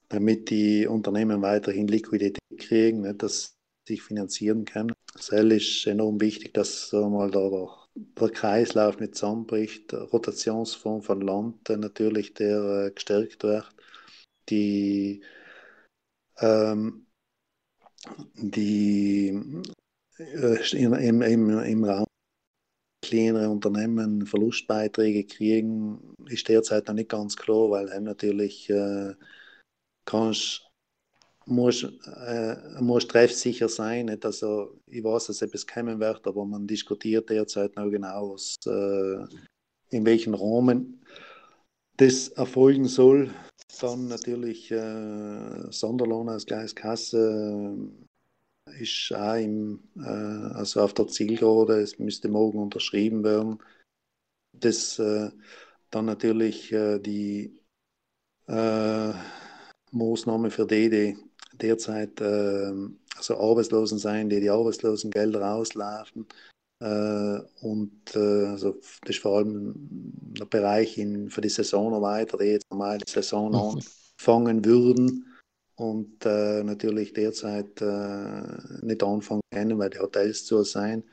[0.09, 4.93] damit die Unternehmen weiterhin Liquidität kriegen, nicht, dass sie sich finanzieren können.
[5.15, 11.21] Es ist enorm wichtig, dass so mal der, der Kreislauf nicht zusammenbricht, der Rotationsfonds von
[11.21, 13.69] Land äh, natürlich, der äh, gestärkt wird.
[14.49, 15.21] Die,
[16.39, 17.05] ähm,
[18.33, 19.61] die
[20.17, 22.05] äh, im, im, im Raum
[23.03, 29.13] kleinere Unternehmen Verlustbeiträge kriegen, ist derzeit noch nicht ganz klar, weil eben natürlich äh,
[30.05, 30.65] kannst,
[31.45, 31.83] musst,
[32.25, 34.07] äh, musst treffsicher sein.
[34.07, 34.25] Nicht?
[34.25, 39.95] Also, ich weiß, dass etwas kommen wird, aber man diskutiert derzeit noch genau, was, äh,
[39.95, 41.05] in welchen Rahmen
[41.97, 43.29] das erfolgen soll.
[43.81, 47.75] Dann natürlich äh, Sonderlohnausgleichskasse
[48.79, 53.59] ist auch im, äh, also auf der Zielgerade, es müsste morgen unterschrieben werden.
[54.53, 55.31] Das äh,
[55.89, 57.59] dann natürlich äh, die
[58.47, 59.13] äh,
[59.91, 61.17] Maßnahme für die, die
[61.53, 62.73] derzeit äh,
[63.15, 66.27] also Arbeitslosen sein, die die Arbeitslosengelder auslaufen.
[66.79, 72.69] Äh, und also das ist vor allem der Bereich in, für die Saisonarbeiter, die jetzt
[72.71, 73.81] normal die Saison mhm.
[74.17, 75.32] anfangen würden
[75.89, 81.03] und äh, natürlich derzeit äh, nicht anfangen können, weil die Hotels zu sein.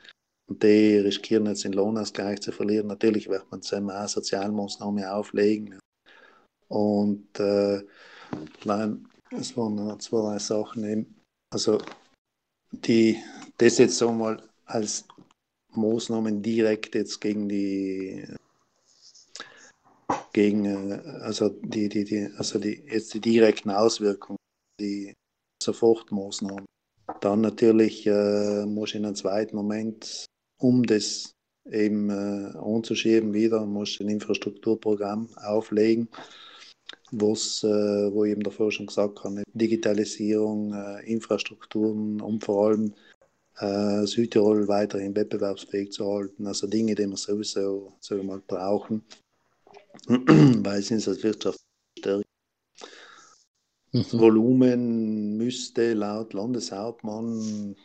[0.49, 2.87] Und die riskieren jetzt den Lohnausgleich zu verlieren.
[2.87, 5.79] Natürlich wird man zusammen auch Sozialmaßnahmen auflegen.
[6.67, 7.83] Und äh,
[8.65, 11.15] nein, es waren zwei Sachen eben.
[11.53, 11.79] Also
[12.71, 13.17] die,
[13.57, 15.05] das jetzt so mal als
[15.73, 18.25] Maßnahmen direkt jetzt gegen die
[20.33, 24.37] gegen äh, also die, die, die, also die jetzt die direkten Auswirkungen,
[24.81, 25.13] die
[25.63, 26.65] Sofortmaßnahmen.
[27.19, 30.25] Dann natürlich äh, muss in einem zweiten Moment,
[30.59, 31.33] um das
[31.69, 36.09] eben äh, anzuschieben, wieder muss ein Infrastrukturprogramm auflegen,
[37.11, 42.93] äh, wo ich eben davor schon gesagt habe, Digitalisierung, äh, Infrastrukturen und vor allem
[43.59, 46.47] äh, Südtirol weiterhin wettbewerbsfähig zu halten.
[46.47, 49.03] Also Dinge, die wir sowieso sagen wir mal, brauchen,
[50.07, 51.60] weil sie uns als Wirtschaft.
[53.93, 54.05] Mhm.
[54.19, 57.75] Volumen müsste laut Landeshauptmann,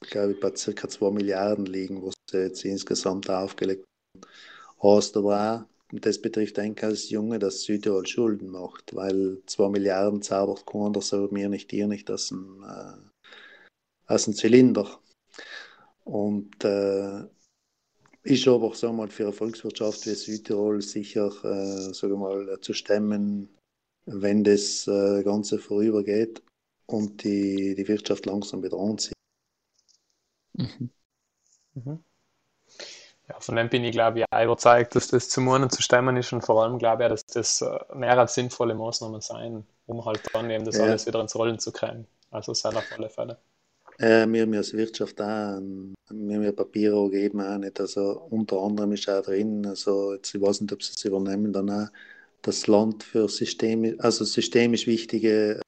[0.00, 0.88] glaube ich, bei ca.
[0.88, 3.84] 2 Milliarden liegen, was jetzt insgesamt aufgelegt
[4.80, 5.16] hast.
[5.16, 10.66] Aber auch, das betrifft eigentlich als Junge, dass Südtirol Schulden macht, weil 2 Milliarden zaubert
[10.66, 15.00] keiner so mir nicht, dir nicht aus dem, äh, aus dem Zylinder.
[16.04, 17.24] Und äh,
[18.24, 23.55] ist aber so mal für eine Volkswirtschaft wie Südtirol sicher äh, sagen mal, zu stemmen,
[24.06, 26.42] wenn das äh, Ganze vorübergeht
[26.86, 29.16] und die, die Wirtschaft langsam wieder anzieht.
[30.54, 30.90] Mhm.
[31.74, 32.04] Mhm.
[33.28, 36.16] Ja, von dem bin ich, glaube ich, auch überzeugt, dass das zum einen zu stemmen
[36.16, 40.04] ist und vor allem glaube ich, dass das äh, mehr als sinnvolle Maßnahmen sein, um
[40.04, 40.84] halt dann eben das ja.
[40.84, 42.06] alles wieder ins Rollen zu kriegen.
[42.30, 43.38] Also das auf alle Fälle.
[43.98, 45.60] Äh, wir haben als Wirtschaft auch,
[46.10, 47.80] wir haben ja Papiere gegeben, auch nicht.
[47.80, 51.52] Also unter anderem ist auch drin, also jetzt, ich weiß nicht, ob sie es übernehmen,
[51.52, 51.88] dann auch
[52.46, 55.60] das Land für systemisch, also systemisch wichtige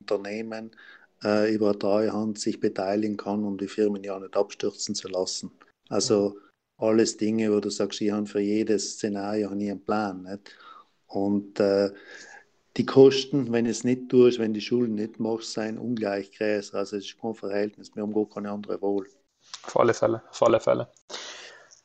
[0.00, 0.76] Unternehmen
[1.24, 5.50] äh, über Treuhand sich beteiligen kann, um die Firmen ja nicht abstürzen zu lassen.
[5.88, 6.38] Also
[6.76, 10.22] alles Dinge, wo du sagst, ich habe für jedes Szenario nie einen Plan.
[10.22, 10.54] Nicht?
[11.06, 11.90] Und äh,
[12.76, 16.78] die Kosten, wenn es nicht tust, wenn die Schulden nicht machst, sind ungleich größer.
[16.78, 19.06] Also es ist kein Verhältnis, wir haben gar keine andere Wahl.
[19.64, 20.88] Auf alle Fälle, auf alle Fälle.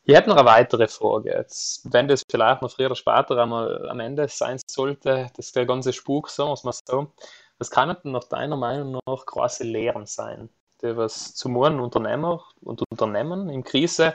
[0.10, 1.32] Ich hätte noch eine weitere Frage.
[1.32, 5.66] Jetzt, wenn das vielleicht noch früher oder später einmal am Ende sein sollte, das der
[5.66, 7.12] ganze Spuk, wir es mal so,
[7.58, 10.50] was kann denn nach deiner Meinung nach große Lehren sein,
[10.82, 14.14] die was zum einen Unternehmer und Unternehmen in Krise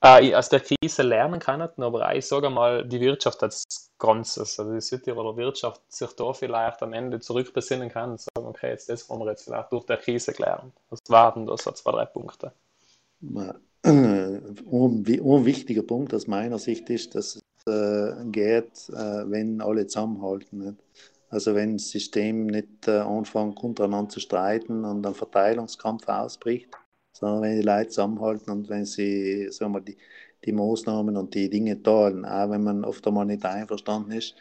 [0.00, 4.58] äh, aus der Krise lernen kann, aber auch, ich sage mal, die Wirtschaft als Ganzes,
[4.58, 8.88] also die Südtiroler Wirtschaft sich da vielleicht am Ende zurückbesinnen kann und sagen, okay, jetzt
[8.88, 10.72] das wollen wir jetzt vielleicht durch der Krise klären.
[10.88, 12.52] Was waren da so zwei, drei Punkte?
[13.82, 14.56] Ein,
[15.06, 20.58] wichtiger Punkt aus meiner Sicht ist, dass es äh, geht, äh, wenn alle zusammenhalten.
[20.58, 20.84] Nicht?
[21.30, 26.70] Also wenn das System nicht äh, anfängt, untereinander zu streiten und ein Verteilungskampf ausbricht,
[27.12, 29.96] sondern wenn die Leute zusammenhalten und wenn sie sagen wir, die,
[30.44, 34.36] die Maßnahmen und die Dinge teilen, auch wenn man oft einmal nicht einverstanden ist,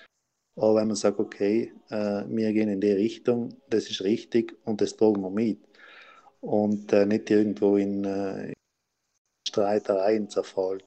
[0.56, 4.82] aber wenn man sagt, okay, äh, wir gehen in die Richtung, das ist richtig und
[4.82, 5.60] das tragen wir mit
[6.42, 8.57] und äh, nicht irgendwo in, äh, in
[9.58, 10.84] Streitereien zerfallen.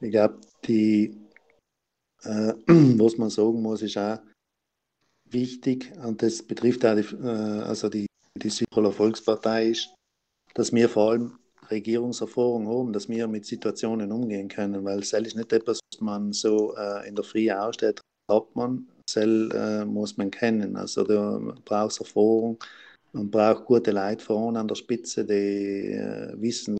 [0.00, 1.16] Ich glaube, die,
[2.22, 2.52] äh,
[2.98, 4.18] was man sagen muss, ist auch
[5.24, 9.94] wichtig und das betrifft auch die, äh, also die, die Südtiroler Volkspartei ist,
[10.54, 11.38] dass wir vor allem
[11.70, 16.32] Regierungserfahrung haben, dass wir mit Situationen umgehen können, weil es ist nicht etwas, was man
[16.32, 20.76] so äh, in der Früh aussteht, hat man, Sel äh, muss man kennen.
[20.76, 22.58] Also da braucht es Erfahrung,
[23.12, 26.79] man braucht gute Leute vorne an der Spitze, die äh, wissen,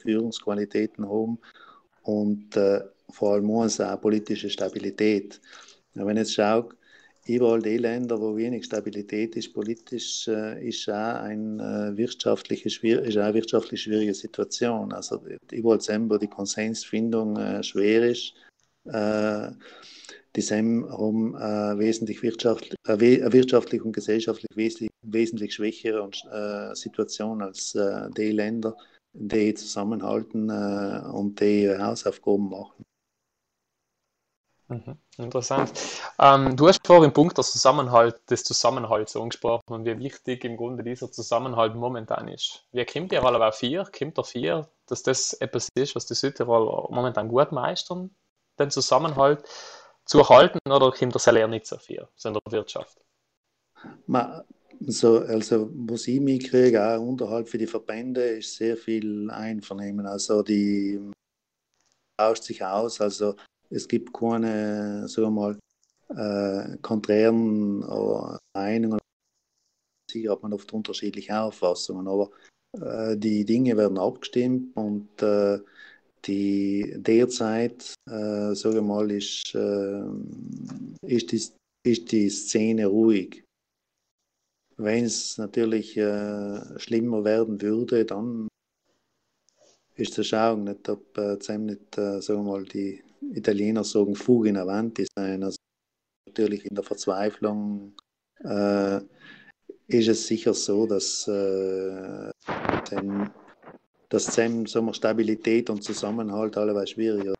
[0.00, 1.38] Führungsqualitäten haben
[2.02, 5.40] und äh, vor allem auch politische Stabilität.
[5.94, 6.68] Ja, wenn ich jetzt schaue,
[7.26, 13.18] überall die Länder, wo wenig Stabilität ist, politisch äh, ist auch eine äh, wirtschaftliche, ist
[13.18, 14.92] auch wirtschaftlich schwierige Situation.
[14.92, 15.20] Also
[15.52, 18.34] überall wo die Konsensfindung äh, schwer ist,
[18.84, 19.50] äh,
[20.36, 26.08] die SEM haben äh, wesentlich wirtschaftlich, äh, wirtschaftlich und gesellschaftlich wesentlich, wesentlich schwächere
[26.74, 27.76] Situation als
[28.16, 28.76] die Länder,
[29.12, 32.84] die zusammenhalten äh, und die Hausaufgaben machen.
[34.68, 35.72] Mhm, interessant.
[36.20, 40.56] Ähm, du hast vorhin den Punkt des Zusammenhalt, des Zusammenhalts angesprochen und wie wichtig im
[40.56, 42.64] Grunde dieser Zusammenhalt momentan ist.
[42.70, 43.84] Wie kommt ihr alle auf vier?
[43.84, 48.14] Kommt ihr vier, dass das etwas ist, was die Südtiroler momentan gut meistern,
[48.60, 49.44] den Zusammenhalt
[50.04, 52.96] zu erhalten, oder kommt ihr selber nicht so viel, so in der Wirtschaft?
[54.06, 54.44] Ma,
[54.80, 60.06] so, also, was ich mitkriege, auch unterhalb für die Verbände, ist sehr viel Einvernehmen.
[60.06, 60.98] Also, die
[62.18, 63.00] tauscht sich aus.
[63.00, 63.36] Also,
[63.70, 65.58] es gibt keine, sagen wir mal,
[66.16, 67.80] äh, konträren
[68.54, 69.00] Meinungen
[70.10, 72.30] sicher hat man oft unterschiedliche Auffassungen, aber
[72.80, 75.58] äh, die Dinge werden abgestimmt und äh,
[76.26, 80.02] die derzeit, äh, sage ich mal, ist, äh,
[81.06, 81.42] ist, die,
[81.84, 83.44] ist die Szene ruhig.
[84.82, 88.48] Wenn es natürlich äh, schlimmer werden würde, dann
[89.94, 93.02] ist zu schauen, nicht, ob äh, nicht, äh, sagen wir mal, die
[93.34, 95.42] Italiener sagen, Fug in Avanti sein.
[95.44, 95.58] Also
[96.26, 97.94] natürlich in der Verzweiflung
[98.42, 99.00] äh,
[99.88, 102.30] ist es sicher so, dass, äh,
[102.90, 103.30] dem,
[104.08, 107.34] dass dem, sagen wir, Stabilität und Zusammenhalt alleweil schwieriger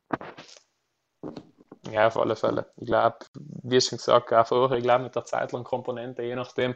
[1.90, 2.66] ja, auf alle Fälle.
[2.76, 6.74] Ich glaube, wie schon gesagt, auch vorher, ich glaube mit der zeitlichen Komponente, je nachdem,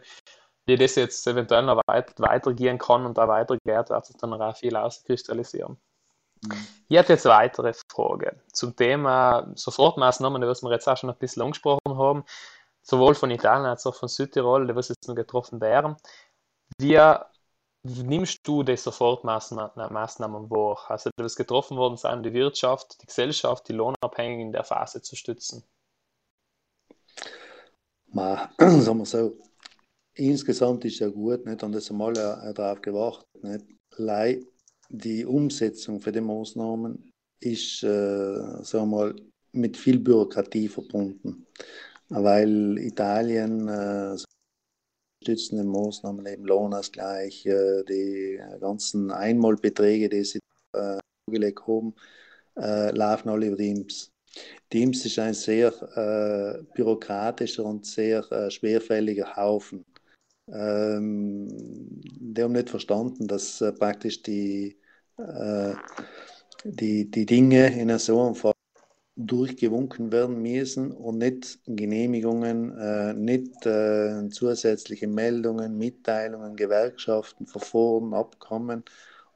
[0.67, 4.57] wie das jetzt eventuell noch weit, weitergehen kann und auch weitergeht, wird sich dann auch
[4.57, 5.77] viel auskristallisieren.
[6.43, 6.67] Mhm.
[6.89, 11.17] Ich hätte jetzt eine weitere Frage zum Thema Sofortmaßnahmen, die wir jetzt auch schon ein
[11.17, 12.25] bisschen angesprochen haben,
[12.83, 15.97] sowohl von Italien als auch von Südtirol, die was jetzt noch getroffen wären.
[16.79, 16.99] Wie
[17.83, 20.79] nimmst du die Sofortmaßnahmen wahr?
[20.89, 25.03] Also, die was getroffen worden sind, die Wirtschaft, die Gesellschaft, die Lohnabhängigen in der Phase
[25.03, 25.65] zu stützen?
[28.07, 29.37] Ma, sagen wir so,
[30.15, 31.63] insgesamt ist ja gut, nicht?
[31.63, 33.65] Und das einmal äh, darauf gewartet, nicht?
[33.97, 34.41] Lei,
[34.89, 39.15] die Umsetzung für die Maßnahmen ist, äh, sagen mal,
[39.53, 41.47] mit viel Bürokratie verbunden,
[42.09, 44.17] weil Italien äh,
[45.23, 50.41] stützende Maßnahmen, eben Lohnausgleich, äh, die ganzen Einmalbeträge, die sie
[50.73, 51.95] äh, vorgelegt haben,
[52.57, 53.57] äh, laufen alle über.
[53.57, 59.85] Die IMS ist ein sehr äh, bürokratischer und sehr äh, schwerfälliger Haufen.
[60.53, 61.49] Ähm,
[62.35, 64.77] die haben nicht verstanden, dass äh, praktisch die,
[65.17, 65.75] äh,
[66.65, 68.53] die, die Dinge in so einem Fall
[69.17, 78.85] durchgewunken werden müssen und nicht Genehmigungen, äh, nicht äh, zusätzliche Meldungen, Mitteilungen, Gewerkschaften, Verfahren, Abkommen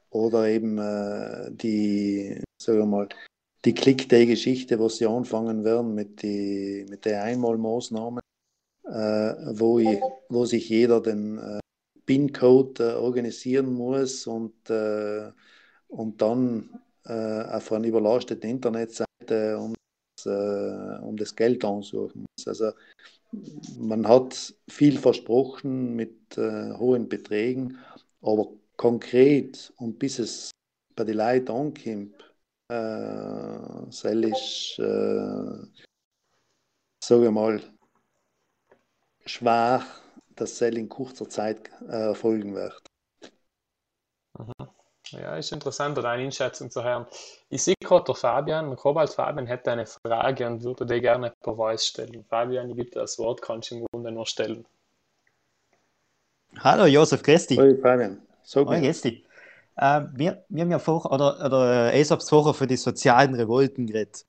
[0.09, 3.09] oder eben äh, die, sagen wir mal,
[3.65, 8.19] die Click-Day-Geschichte, wo sie anfangen werden mit, die, mit der Einmalmaßnahmen
[8.89, 9.99] wo, ich,
[10.29, 11.59] wo sich jeder den äh,
[12.05, 14.53] PIN-Code äh, organisieren muss und,
[15.87, 16.69] und dann
[17.05, 19.73] auf einer überlasteten Internetseite um
[20.15, 22.47] das, um das Geld ansuchen muss.
[22.47, 22.71] Also
[23.77, 27.77] man hat viel versprochen mit äh, hohen Beträgen,
[28.21, 30.51] aber konkret und bis es
[30.95, 32.15] bei den Leuten ankommt,
[32.69, 35.83] äh, soll ich, äh,
[37.03, 37.61] sage ich mal,
[39.29, 39.83] schwer,
[40.35, 42.81] dass Sell in kurzer Zeit äh, erfolgen wird.
[45.11, 47.07] Ja, ist interessant, deine Einschätzung zu hören.
[47.49, 51.55] Ich sehe gerade der Fabian, Kobalt Fabian hätte eine Frage und würde dir gerne per
[51.55, 52.23] Voice stellen.
[52.29, 54.65] Fabian, ich dir das Wort, kannst du im Grunde nur stellen.
[56.59, 57.57] Hallo Josef, grüß dich.
[57.57, 58.21] Hallo Fabian.
[58.43, 59.25] So Hallo, grüß dich.
[59.77, 63.87] Äh, wir, wir haben ja vor, oder, oder äh, ESAPs vorher für die sozialen Revolten
[63.87, 64.25] geredet.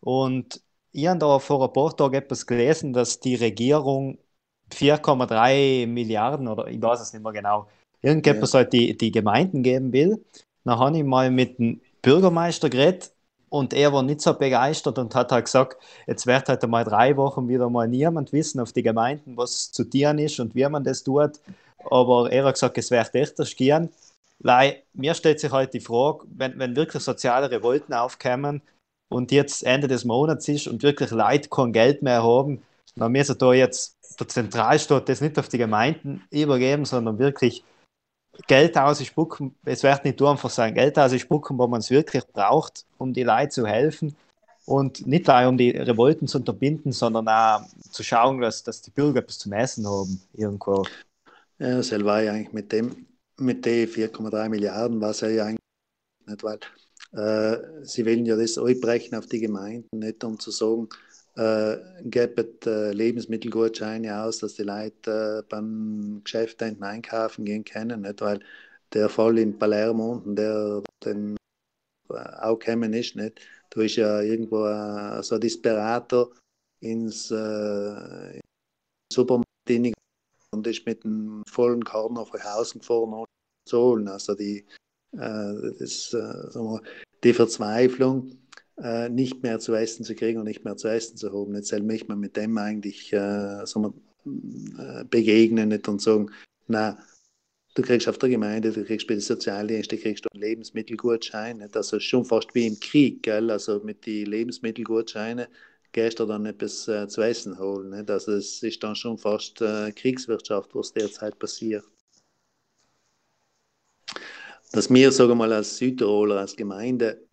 [0.00, 4.18] Und ich habe da vor ein paar Tagen etwas gelesen, dass die Regierung
[4.72, 7.66] 4,3 Milliarden oder ich weiß es nicht mehr genau,
[8.02, 8.58] irgendetwas ja.
[8.58, 10.24] halt die, die Gemeinden geben will.
[10.64, 13.12] Dann habe ich mal mit dem Bürgermeister geredet
[13.48, 17.16] und er war nicht so begeistert und hat halt gesagt, jetzt wird halt mal drei
[17.16, 20.84] Wochen wieder mal niemand wissen auf die Gemeinden, was zu tun ist und wie man
[20.84, 21.40] das tut.
[21.90, 23.90] Aber er hat gesagt, es wird echt gehen.
[24.38, 28.62] Lei, mir stellt sich halt die Frage, wenn, wenn wirklich soziale Revolten aufkommen
[29.08, 32.62] und jetzt Ende des Monats ist und wirklich Leute kein Geld mehr haben,
[32.96, 37.64] dann müssen da jetzt der Zentralstaat das nicht auf die Gemeinden übergeben, sondern wirklich
[38.46, 39.54] Geld ausspucken.
[39.64, 43.24] Es wird nicht nur einfach sein, Geld ausspucken, wo man es wirklich braucht, um die
[43.24, 44.16] Leute zu helfen
[44.64, 48.90] und nicht nur um die Revolten zu unterbinden, sondern auch zu schauen, dass, dass die
[48.90, 50.84] Bürger etwas zum Essen haben irgendwo.
[51.58, 53.06] Ja, selber war ja eigentlich mit dem,
[53.38, 55.58] mit den 4,3 Milliarden war es ja eigentlich
[56.26, 56.58] nicht, weil
[57.12, 60.88] äh, sie wollen ja das brechen auf die Gemeinden, nicht um zu sagen,
[61.36, 68.02] äh, gibt äh, Lebensmittelgutscheine aus, dass die Leute äh, beim Geschäft hinten einkaufen gehen können.
[68.02, 68.20] Nicht?
[68.20, 68.40] Weil
[68.92, 71.36] der Fall in Palermo, unten, der den
[72.10, 73.40] äh, auch gekommen ist, nicht?
[73.70, 76.30] da ist ja irgendwo äh, so ein Disperator
[76.80, 78.40] ins, äh,
[79.12, 79.48] Supermarkt
[80.52, 83.26] und ist mit einem vollen Karren auf Hause gefahren ohne
[83.66, 84.08] zu holen.
[84.08, 84.66] Also die,
[85.12, 86.82] äh, das, äh, wir,
[87.24, 88.41] die Verzweiflung
[88.78, 91.54] äh, nicht mehr zu essen zu kriegen und nicht mehr zu essen zu haben.
[91.54, 93.94] Jetzt soll mich man mit dem eigentlich äh, so
[94.24, 96.30] äh, begegnen nicht und sagen,
[96.68, 96.98] na,
[97.74, 101.58] du kriegst auf der Gemeinde, du kriegst bei den Sozialdiensten, du kriegst einen Lebensmittelgutschein.
[101.58, 101.76] Nicht?
[101.76, 103.50] Also schon fast wie im Krieg, gell?
[103.50, 105.46] also mit den Lebensmittelgutscheinen
[105.92, 107.90] gehst du dann etwas äh, zu essen holen.
[107.90, 108.10] Nicht?
[108.10, 111.84] Also es ist dann schon fast äh, Kriegswirtschaft, was derzeit passiert.
[114.72, 117.28] Dass wir, sagen wir mal, als Südtiroler, als Gemeinde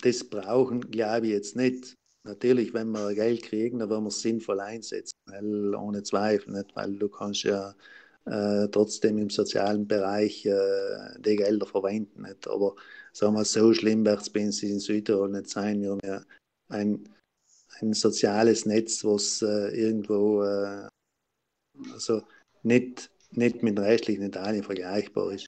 [0.00, 1.94] das brauchen, glaube ich jetzt nicht.
[2.24, 6.76] Natürlich, wenn wir Geld kriegen, dann werden wir es sinnvoll einsetzen, weil, ohne Zweifel, nicht?
[6.76, 7.74] weil du kannst ja
[8.26, 12.22] äh, trotzdem im sozialen Bereich äh, die Gelder verwenden.
[12.22, 12.46] Nicht?
[12.46, 12.76] Aber
[13.12, 15.80] sagen wir so schlimm wird es in Südtirol nicht sein.
[15.80, 16.22] Wir haben ja
[16.68, 17.08] ein,
[17.80, 20.88] ein soziales Netz, was äh, irgendwo äh,
[21.92, 22.22] also
[22.62, 25.46] nicht, nicht mit restlichen Italien vergleichbar ist.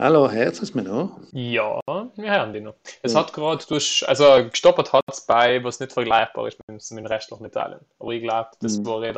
[0.00, 1.20] Hallo, hört es mir noch?
[1.32, 2.72] Ja, wir hören dich noch.
[3.02, 3.20] Es ja.
[3.20, 7.44] hat gerade, also gestoppt hat es bei, was nicht vergleichbar ist mit, mit dem restlichen
[7.44, 7.80] Italien.
[7.98, 8.86] Aber ich glaube, das mhm.
[8.86, 9.12] war eh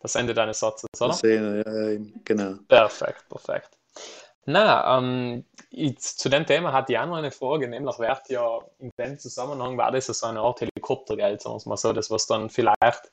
[0.00, 1.14] das Ende deines Satzes, oder?
[1.14, 2.54] Sehen, ja, genau.
[2.68, 3.70] Perfekt, perfekt.
[4.44, 5.44] Na, ähm,
[5.98, 9.76] zu dem Thema hatte ich auch noch eine Frage, nämlich wird ja in dem Zusammenhang,
[9.76, 13.10] war das so eine Art Helikoptergeld, sagen wir mal so, das was dann vielleicht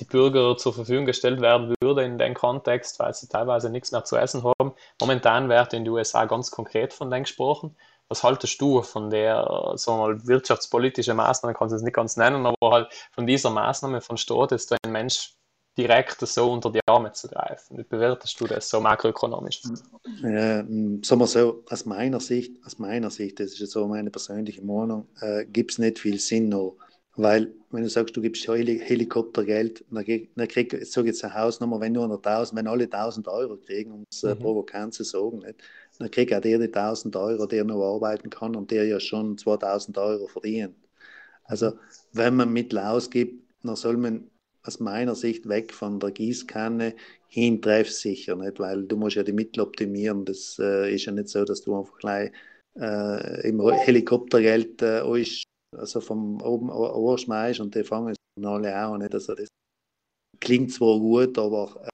[0.00, 4.04] die Bürger zur Verfügung gestellt werden würde in dem Kontext, weil sie teilweise nichts mehr
[4.04, 4.72] zu essen haben.
[5.00, 7.76] Momentan wird in den USA ganz konkret von dem gesprochen.
[8.08, 12.46] Was haltest du von der wir mal, wirtschaftspolitischen Maßnahme, kannst du es nicht ganz nennen,
[12.46, 15.34] aber halt von dieser Maßnahme von Staat, du ein Mensch
[15.76, 17.78] direkt so unter die Arme zu greifen.
[17.78, 19.62] Wie bewertest du das so makroökonomisch?
[20.22, 24.10] Ja, sagen wir so, aus meiner Sicht, aus meiner Sicht, das ist jetzt so meine
[24.10, 26.76] persönliche Meinung, äh, gibt es nicht viel Sinn noch
[27.18, 30.04] weil, wenn du sagst, du gibst Heli Helikoptergeld, dann,
[30.36, 33.90] dann krieg, ich sage jetzt eine Hausnummer, wenn nur 100.000, wenn alle 1000 Euro kriegen,
[33.90, 34.38] um es äh, mhm.
[34.38, 35.60] provokant zu sagen, nicht?
[35.98, 39.36] dann kriegt auch der die 1000 Euro, der noch arbeiten kann und der ja schon
[39.36, 40.76] 2000 Euro verdient.
[41.42, 41.72] Also,
[42.12, 44.30] wenn man Mittel ausgibt, dann soll man
[44.62, 46.94] aus meiner Sicht weg von der Gießkanne
[47.26, 48.60] hin treffsicher, nicht?
[48.60, 50.24] weil du musst ja die Mittel optimieren.
[50.24, 52.30] Das äh, ist ja nicht so, dass du einfach gleich
[52.78, 55.00] äh, im Helikoptergeld äh,
[55.76, 59.14] also vom oben anschmeißt und die fangen es alle auch nicht.
[59.14, 59.48] Also das
[60.40, 61.88] klingt zwar gut, aber äh,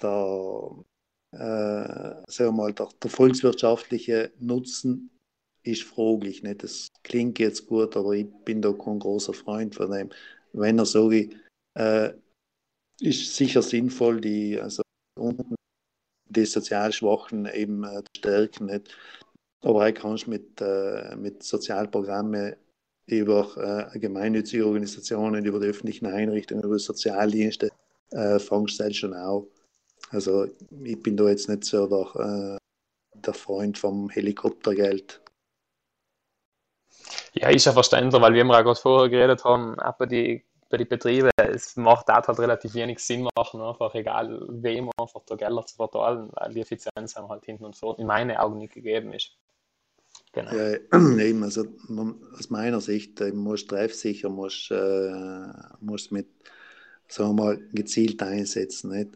[0.00, 0.84] der,
[1.32, 5.10] äh, sagen wir mal, der, der, volkswirtschaftliche Nutzen
[5.62, 6.42] ist fraglich.
[6.42, 6.62] Nicht?
[6.62, 10.10] Das klingt jetzt gut, aber ich bin da kein großer Freund von dem.
[10.52, 12.12] Wenn er so äh,
[13.00, 14.82] ist sicher sinnvoll, die also
[16.28, 18.66] die sozial Schwachen eben äh, stärken.
[18.66, 18.96] Nicht?
[19.62, 22.56] Aber auch kannst mit, äh, mit Sozialprogrammen
[23.06, 27.70] über äh, gemeinnützige Organisationen, über die öffentlichen Einrichtungen, über Sozialdienste,
[28.10, 29.48] äh, fangst du schon auch.
[30.10, 30.46] Also
[30.84, 35.20] ich bin da jetzt nicht so der, äh, der Freund vom Helikoptergeld.
[37.34, 40.42] Ja, ist ja verständlich, weil wir auch gerade vorher geredet haben, bei den
[40.72, 45.22] bei die Betrieben, es macht da halt relativ wenig Sinn machen, einfach egal wem einfach
[45.24, 48.72] der Gelder zu verteilen, weil die Effizienz halt hinten und vorne in meinen Augen nicht
[48.72, 49.36] gegeben ist.
[50.32, 50.50] Genau.
[50.54, 50.78] Ja,
[51.20, 55.46] eben, also man, aus meiner Sicht, äh, muss treffsicher, muss, äh,
[56.10, 56.28] mit,
[57.06, 58.90] sagen wir mal, gezielt einsetzen.
[58.90, 59.10] Nicht?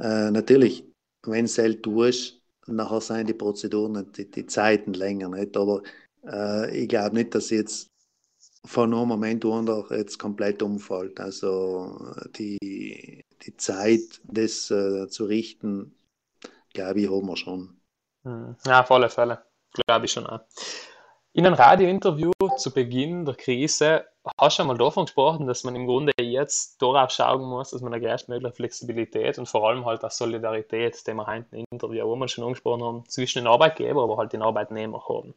[0.00, 0.84] Äh, natürlich,
[1.26, 5.56] wenn es halt tust, nachher sind die Prozeduren, die, die Zeiten länger, nicht?
[5.56, 5.82] aber
[6.26, 7.88] äh, ich glaube nicht, dass jetzt
[8.64, 11.20] von einem Moment an jetzt komplett umfällt.
[11.20, 15.94] Also die, die Zeit, das äh, zu richten,
[16.72, 17.80] glaube ich, haben wir schon.
[18.24, 18.56] Hm.
[18.66, 20.40] Ja, auf alle Fälle glaube ich schon auch.
[21.32, 24.06] In einem Radiointerview zu Beginn der Krise
[24.40, 27.94] hast du einmal davon gesprochen, dass man im Grunde jetzt darauf schauen muss, dass man
[27.94, 32.16] eine größtmögliche Flexibilität und vor allem halt auch Solidarität, die wir heute im Interview auch
[32.16, 35.34] mal schon angesprochen haben, zwischen den Arbeitgeber, aber halt den Arbeitnehmer haben.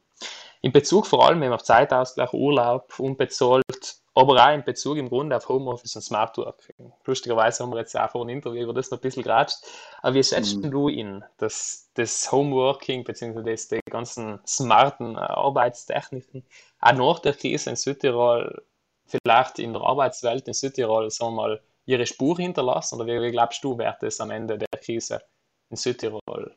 [0.62, 5.36] In Bezug vor allem eben auf Zeitausgleich, Urlaub, unbezahlt, aber auch in Bezug im Grunde
[5.38, 6.92] auf Homeoffice und Smart Working.
[7.06, 9.60] Lustigerweise haben wir jetzt auch vor einem Interview über das noch ein bisschen geratscht.
[10.02, 10.72] Aber wie schätzt mhm.
[10.72, 13.80] du ihn, dass das Homeworking bzw.
[13.86, 16.44] die ganzen smarten äh, Arbeitstechniken
[16.82, 18.64] auch nach der Krise in Südtirol
[19.06, 22.96] vielleicht in der Arbeitswelt in Südtirol, sagen wir mal, ihre Spur hinterlassen?
[23.00, 25.22] Oder wie, wie glaubst du, wird es am Ende der Krise
[25.70, 26.56] in Südtirol,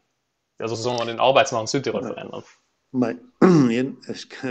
[0.59, 2.45] also sagen wir den Arbeitsmarkt in Südtirol verändern?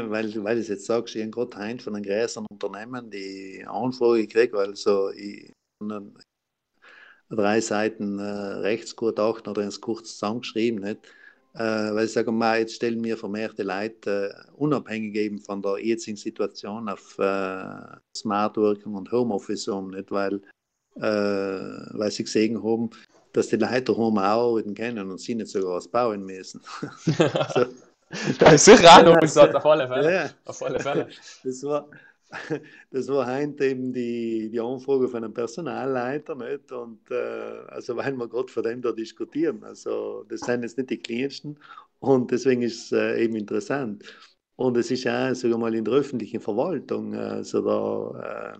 [0.09, 3.63] weil, weil du es jetzt sagst, ich habe gerade heim von einem größeren Unternehmen die
[3.65, 5.53] Anfrage gekriegt, weil so ich
[7.29, 10.99] drei Seiten äh, Rechtsgutachten oder ins kurz zusammengeschrieben, nicht?
[11.53, 15.77] Äh, weil ich sage mal, jetzt stellen wir vermehrte Leute äh, unabhängig eben von der
[15.79, 20.11] jetzigen Situation auf äh, Smart Working und Homeoffice um, nicht?
[20.11, 20.41] Weil,
[20.95, 22.89] äh, weil sie gesehen haben,
[23.31, 26.61] dass die Leute Home arbeiten können und sie nicht sogar was bauen müssen.
[28.57, 30.13] Sicher auch noch gesagt, auf alle Fälle.
[30.13, 31.07] Ja, auf alle Fälle.
[31.43, 31.89] Das war,
[32.91, 36.35] das war heute eben die, die Anfrage von einem Personalleiter.
[36.35, 36.71] Nicht?
[36.71, 39.63] Und äh, also, weil wir gerade von dem da diskutieren.
[39.63, 41.59] Also, das sind jetzt nicht die kleinsten.
[41.99, 44.03] Und deswegen ist es äh, eben interessant.
[44.55, 48.59] Und es ist auch, wir mal, in der öffentlichen Verwaltung, also da, äh,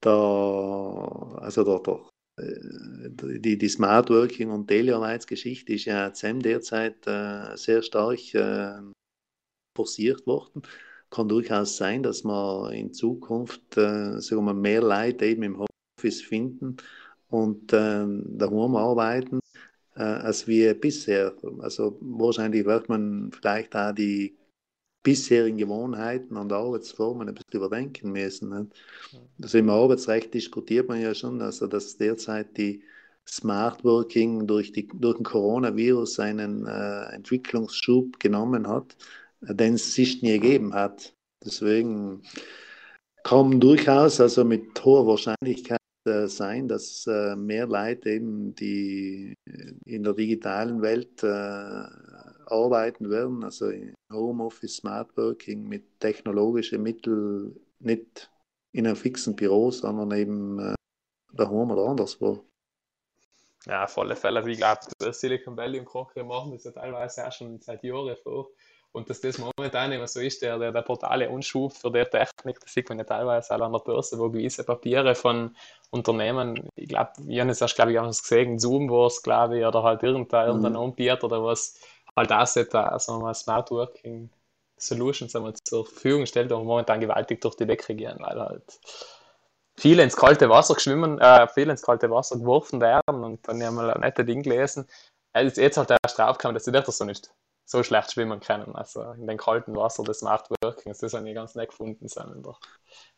[0.00, 2.00] da also da, da
[2.40, 8.80] die, die Smart Working und Telearbeitsgeschichte ist ja ZEM derzeit äh, sehr stark äh,
[9.76, 10.62] forciert worden.
[11.10, 16.22] Kann durchaus sein, dass wir in Zukunft äh, sagen wir, mehr Leute eben im Homeoffice
[16.22, 16.76] finden
[17.28, 19.40] und äh, daheim arbeiten,
[19.96, 21.34] äh, als wir bisher.
[21.60, 24.37] Also wahrscheinlich wird man vielleicht auch die
[25.02, 28.70] bisherigen Gewohnheiten und Arbeitsformen ein bisschen überdenken müssen.
[29.40, 32.82] Also im Arbeitsrecht diskutiert man ja schon, also dass derzeit die
[33.26, 38.96] Smart Working durch, die, durch den Coronavirus einen äh, Entwicklungsschub genommen hat,
[39.40, 41.14] den es sich nie gegeben hat.
[41.44, 42.22] Deswegen
[43.22, 49.34] kann durchaus, also mit hoher Wahrscheinlichkeit äh, sein, dass äh, mehr Leute eben, die
[49.84, 51.84] in der digitalen Welt äh,
[52.50, 53.70] arbeiten werden, also
[54.12, 58.30] Homeoffice, Smart Working mit technologischen Mitteln, nicht
[58.72, 60.74] in einem fixen Büro, sondern eben äh,
[61.32, 62.44] daheim oder anderswo.
[63.66, 64.48] Ja, auf alle Fälle.
[64.48, 64.80] Ich glaube,
[65.12, 68.48] Silicon Valley und Kroche machen das ja teilweise auch schon seit Jahren vor.
[68.92, 72.58] Und dass das momentan immer so ist, der, der, der brutale Unschub für die Technik,
[72.60, 75.54] das sieht man ja teilweise auch an der Börse, wo gewisse Papiere von
[75.90, 79.58] Unternehmen, ich glaube, ich habe es erst, glaube ich, auch gesehen, Zoom war es, glaube
[79.58, 80.64] ich, oder halt irgendein, mhm.
[80.64, 81.78] irgendein Anbieter oder was,
[82.18, 84.30] halt Asset, also mal Smart Working
[84.76, 88.80] Solutions einmal zur Verfügung stellt, aber momentan gewaltig durch die Decke gehen, weil halt
[89.76, 93.76] viele ins kalte Wasser geschwimmen, äh, viele ins kalte Wasser geworfen werden und dann haben
[93.76, 94.86] wir ein nettes Ding gelesen.
[95.34, 97.30] Jetzt, jetzt halt erst draufgekommen, dass die das so nicht
[97.64, 98.74] so schlecht schwimmen können.
[98.74, 102.06] Also in den kalten Wasser des Smart Working, das habe ich ganz nett gefunden.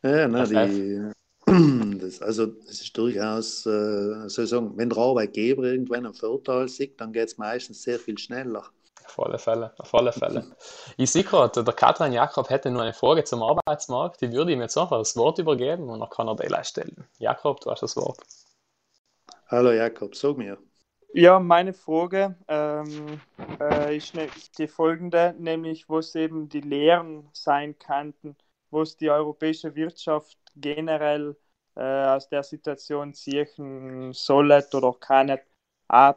[0.03, 1.11] Ja, nein, die,
[1.99, 6.67] das, also es ist durchaus, äh, soll ich sagen, wenn der Arbeitgeber irgendwann einen Vorteil
[6.67, 8.69] sieht, dann geht es meistens sehr viel schneller.
[9.11, 10.45] Auf alle Fälle, auf alle Fälle.
[10.95, 14.21] Ich sehe gerade, der Katrin Jakob hätte nur eine Frage zum Arbeitsmarkt.
[14.21, 17.05] Die würde ihm jetzt einfach das Wort übergeben und dann kann er die stellen.
[17.19, 18.19] Jakob, du hast das Wort.
[19.47, 20.57] Hallo Jakob, sag mir.
[21.13, 23.19] Ja, meine Frage ähm,
[23.59, 28.37] äh, ist ne, die folgende, nämlich wo es eben die Lehren sein könnten,
[28.69, 31.35] wo es die europäische Wirtschaft generell
[31.75, 35.37] äh, aus der Situation ziehen soll oder kann,
[35.89, 36.15] auch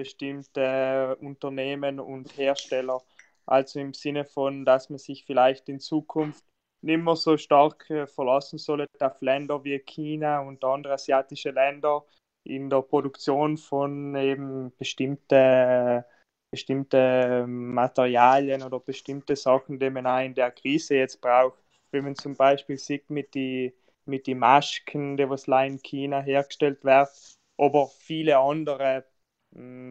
[0.00, 3.02] bestimmte Unternehmen und Hersteller.
[3.46, 6.42] Also im Sinne von, dass man sich vielleicht in Zukunft
[6.82, 12.02] nicht mehr so stark äh, verlassen soll auf Länder wie China und andere asiatische Länder
[12.44, 16.06] in der Produktion von eben bestimmte,
[16.50, 21.62] bestimmte Materialien oder bestimmte Sachen, die man auch in der Krise jetzt braucht.
[21.90, 23.74] Wenn man zum Beispiel sieht mit die
[24.06, 27.10] mit die Masken, die was in China hergestellt werden,
[27.58, 29.04] aber viele andere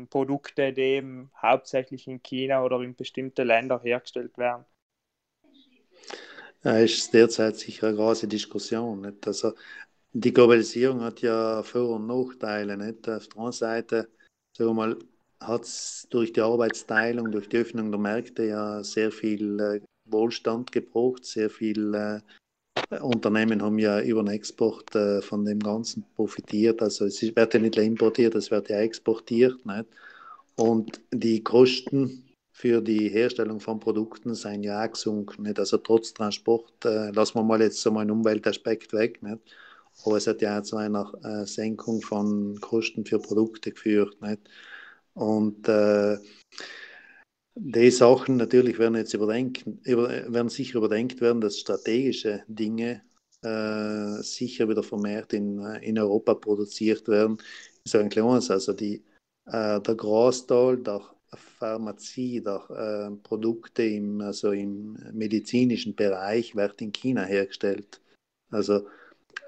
[0.09, 4.65] Produkte, die eben hauptsächlich in China oder in bestimmten Ländern hergestellt werden.
[6.63, 9.01] Ja, ist derzeit sicher eine große Diskussion.
[9.01, 9.25] Nicht?
[9.27, 9.53] Also,
[10.11, 12.77] die Globalisierung hat ja Vor- und Nachteile.
[12.77, 13.07] Nicht?
[13.07, 14.09] Auf der einen Seite
[15.39, 20.71] hat es durch die Arbeitsteilung, durch die Öffnung der Märkte ja sehr viel äh, Wohlstand
[20.71, 22.19] gebraucht, sehr viel äh,
[22.89, 26.81] Unternehmen haben ja über den Export äh, von dem Ganzen profitiert.
[26.81, 29.63] Also es wird ja nicht importiert, es wird ja exportiert.
[29.65, 29.85] Nicht?
[30.55, 35.43] Und die Kosten für die Herstellung von Produkten sind ja auch gesunken.
[35.43, 35.59] Nicht?
[35.59, 39.21] Also trotz Transport, äh, lassen wir mal jetzt so mal einen Umweltaspekt weg.
[39.21, 39.39] Nicht?
[40.05, 44.19] Aber es hat ja auch zu einer äh, Senkung von Kosten für Produkte geführt.
[44.21, 44.41] Nicht?
[45.13, 46.17] Und äh,
[47.61, 53.01] die Sachen natürlich werden jetzt überdenkt, über, werden sicher überdenkt werden, dass strategische Dinge
[53.41, 57.37] äh, sicher wieder vermehrt in, in Europa produziert werden.
[57.83, 59.03] Ich sage ein kleines, also die,
[59.45, 61.01] äh, der Großteil der
[61.35, 68.01] Pharmazie, der äh, Produkte im, also im medizinischen Bereich wird in China hergestellt.
[68.51, 68.87] Also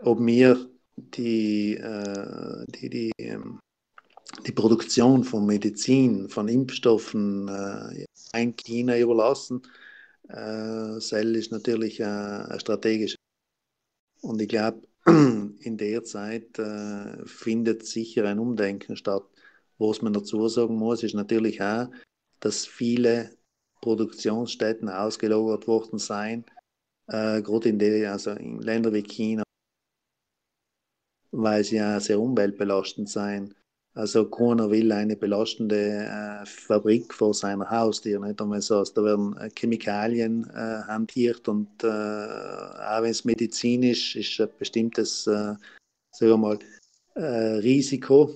[0.01, 3.59] ob wir die, äh, die, die ähm,
[4.45, 9.61] die Produktion von Medizin, von Impfstoffen äh, ein China überlassen.
[10.27, 13.17] Äh, Cell ist natürlich äh, ein strategischer.
[14.21, 19.23] Und ich glaube, in der Zeit äh, findet sicher ein Umdenken statt.
[19.77, 21.89] Was man dazu sagen muss, ist natürlich auch,
[22.39, 23.35] dass viele
[23.81, 26.45] Produktionsstätten ausgelagert worden seien,
[27.07, 29.43] äh, gerade in, der, also in Ländern wie China,
[31.31, 33.55] weil sie ja sehr umweltbelastend seien.
[33.93, 38.19] Also keiner will eine belastende äh, Fabrik vor seiner Haustür.
[38.19, 38.39] Nicht?
[38.39, 44.39] Und so, da werden äh, Chemikalien äh, hantiert und äh, auch wenn es medizinisch ist,
[44.39, 45.55] ein bestimmtes äh,
[46.13, 46.59] sagen wir mal,
[47.15, 48.33] äh, Risiko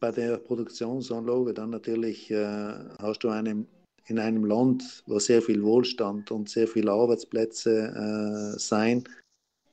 [0.00, 1.54] bei der Produktionsanlage.
[1.54, 3.64] Dann natürlich hast du eine
[4.06, 9.04] in einem Land, wo sehr viel Wohlstand und sehr viele Arbeitsplätze äh, sein,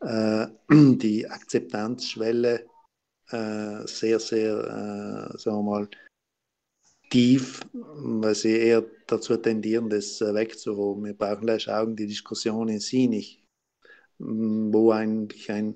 [0.01, 2.65] äh, die Akzeptanzschwelle
[3.31, 5.87] äh, sehr, sehr, äh, sagen wir mal,
[7.09, 11.03] tief, weil sie eher dazu tendieren, das äh, wegzuholen.
[11.03, 13.43] Wir brauchen gleich Augen die Diskussion in sie nicht,
[14.17, 15.75] wo eigentlich ein,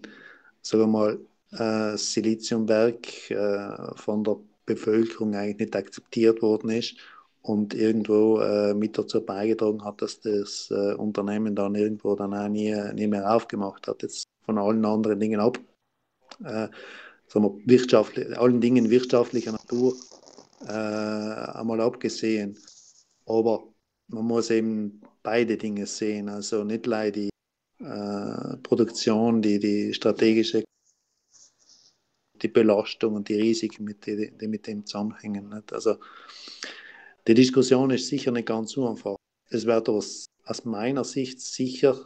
[0.62, 1.20] sagen wir mal,
[1.52, 6.96] äh, Siliziumwerk äh, von der Bevölkerung eigentlich nicht akzeptiert worden ist
[7.42, 12.48] und irgendwo äh, mit dazu beigetragen hat, dass das äh, Unternehmen dann irgendwo dann auch
[12.48, 15.60] nie, nie mehr aufgemacht hat, jetzt von allen anderen Dingen ab,
[16.44, 16.68] äh,
[17.28, 19.96] sagen wir, wirtschaftlich, allen Dingen wirtschaftlicher Natur
[20.68, 22.58] äh, einmal abgesehen.
[23.26, 23.68] Aber
[24.08, 27.30] man muss eben beide Dinge sehen, also nicht leider die
[27.80, 30.64] äh, Produktion, die, die strategische
[32.42, 35.50] die Belastung und die Risiken, mit die, die mit dem zusammenhängen.
[35.50, 35.74] Nicht?
[35.74, 35.98] Also
[37.28, 39.16] die Diskussion ist sicher nicht ganz so einfach.
[39.50, 41.98] Es wird aber aus meiner Sicht sicher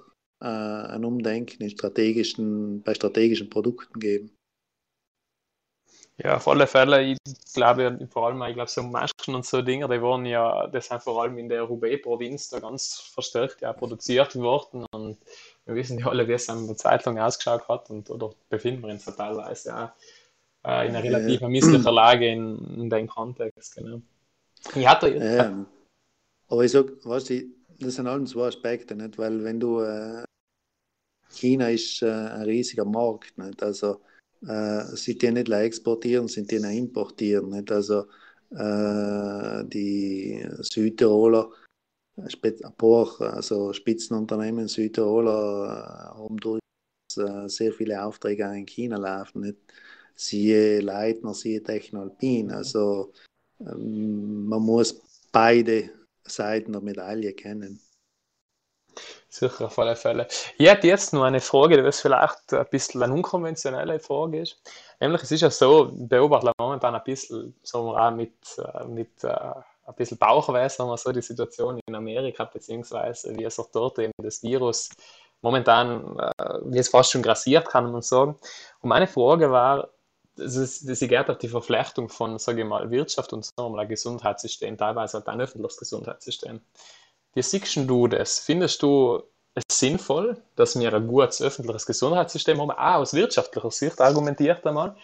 [0.42, 4.32] äh, ein Umdenken in strategischen, bei strategischen Produkten geben.
[6.22, 7.18] Ja, auf alle Fälle, ich
[7.54, 11.02] glaube vor allem, ich glaube so Masken und so Dinge, die wurden ja, das sind
[11.02, 15.18] vor allem in der Roubaix-Provinz da ganz verstärkt ja produziert worden und
[15.66, 18.90] wir wissen ja alle, wie es in der Zeitung ausgeschaut hat und oder befinden wir
[18.90, 19.90] uns ja teilweise auch
[20.68, 24.02] äh, in einer relativ misslichen Lage in, in dem Kontext, genau.
[24.76, 25.66] Ich hatte, ja,
[26.50, 27.44] aber ich sage, weißt du,
[27.80, 29.18] das sind alle zwei Aspekte, nicht?
[29.18, 30.26] weil wenn du, äh,
[31.32, 33.64] China ist äh, ein riesiger Markt, nicht?
[33.64, 34.02] also
[34.48, 37.72] äh, sie die nicht exportieren, sind die importieren, nicht?
[37.72, 38.06] also
[38.52, 41.52] äh, die Südtiroler,
[42.18, 46.62] ein paar also Spitzenunternehmen Südtiroler äh, haben durch
[47.18, 49.58] äh, sehr viele Aufträge in China laufen, nicht?
[50.20, 52.52] siehe Leitner, siehe Technalpin.
[52.52, 53.14] Also
[53.62, 55.90] ähm, man muss beide
[56.26, 57.80] Seiten der Medaille kennen.
[59.32, 60.28] Sicher, auf alle Fälle.
[60.58, 64.60] Ich hätte jetzt noch eine Frage, die vielleicht ein bisschen eine unkonventionelle Frage ist.
[65.00, 69.24] Nämlich, es ist ja so, ich beobachte momentan ein bisschen, wir auch mit, äh, mit
[69.24, 73.70] äh, ein bisschen Bauchweh, sagen wir so, die Situation in Amerika, beziehungsweise wie es auch
[73.72, 74.90] dort eben das Virus
[75.42, 78.36] momentan, äh, wie es fast schon grassiert, kann man sagen.
[78.82, 79.90] Und meine Frage war,
[80.36, 85.18] das geht auf die Verflechtung von, sage ich mal, Wirtschaft und so ein Gesundheitssystem, teilweise
[85.18, 86.62] halt ein öffentliches Gesundheitssystem.
[87.40, 88.40] Wie siehst du das?
[88.40, 89.24] Findest du
[89.56, 94.98] es sinnvoll, dass wir ein gutes öffentliches Gesundheitssystem haben, auch aus wirtschaftlicher Sicht argumentiert einmal?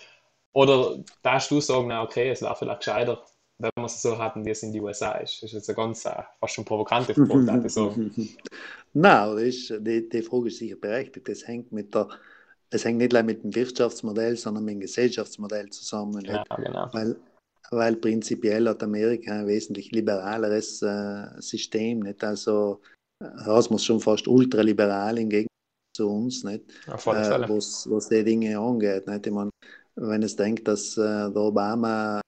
[0.52, 3.24] Oder darfst du sagen, na okay, es wäre vielleicht gescheiter,
[3.58, 5.44] wenn wir es so hatten, wie es in den USA ist?
[5.44, 7.70] Das ist jetzt eine ganz äh, fast schon provokante Frage.
[7.70, 7.96] so.
[8.92, 11.30] Nein, die, die Frage ist sicher berechtigt.
[11.30, 12.10] Das hängt mit der
[12.70, 16.26] es hängt nicht nur mit dem Wirtschaftsmodell, sondern mit dem Gesellschaftsmodell zusammen.
[16.26, 16.90] Ja, genau.
[16.92, 17.16] Weil,
[17.72, 22.00] weil prinzipiell hat Amerika ein wesentlich liberaleres äh, System.
[22.00, 22.24] Nicht?
[22.24, 22.82] Also
[23.20, 25.50] das muss schon fast ultraliberal im Gegensatz
[25.96, 26.64] zu uns, nicht?
[26.88, 27.46] Auf alle Fälle.
[27.46, 29.08] Äh, was, was die Dinge angeht.
[29.08, 29.28] Nicht?
[29.28, 29.50] Ich meine,
[29.96, 32.22] wenn es denkt, dass äh, der Obama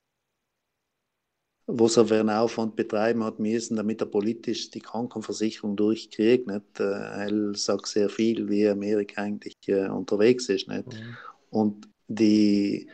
[1.70, 6.48] was er für einen Aufwand betreiben hat müssen, damit er politisch die Krankenversicherung durchkriegt.
[6.48, 6.80] Nicht?
[6.80, 10.70] Äh, er sagt sehr viel, wie Amerika eigentlich äh, unterwegs ist.
[10.70, 10.88] Nicht?
[10.88, 11.18] Mhm.
[11.50, 12.90] Und die,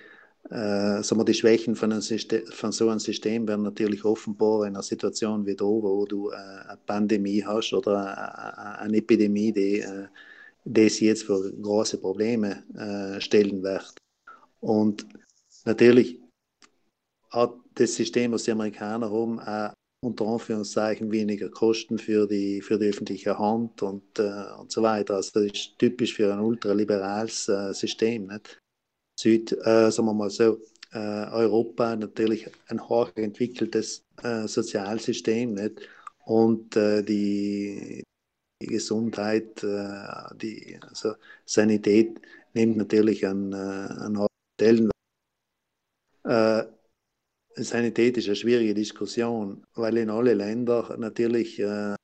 [0.53, 4.75] äh, sagen wir, die Schwächen von, System, von so einem System werden natürlich offenbar in
[4.75, 7.97] einer Situation wie da, wo du äh, eine Pandemie hast oder
[8.55, 10.05] eine, eine Epidemie, die, äh,
[10.63, 13.95] die sich jetzt für große Probleme äh, stellen wird.
[14.61, 15.07] Und
[15.65, 16.19] natürlich
[17.31, 19.73] hat das System, was die Amerikaner haben, auch
[20.03, 25.15] unter Anführungszeichen weniger Kosten für die, für die öffentliche Hand und, äh, und so weiter.
[25.15, 28.27] Also das ist typisch für ein ultraliberales äh, System.
[28.27, 28.59] Nicht?
[29.20, 30.59] Süd, äh, sagen wir mal so,
[30.91, 35.82] äh, Europa natürlich ein hochentwickeltes äh, Sozialsystem nicht?
[36.26, 38.03] und äh, die,
[38.61, 42.22] die Gesundheit, die also Sanität
[42.53, 44.93] nimmt natürlich einen, einen Stellenwert.
[47.55, 51.95] Sanität ist eine schwierige Diskussion, weil in alle Länder natürlich äh,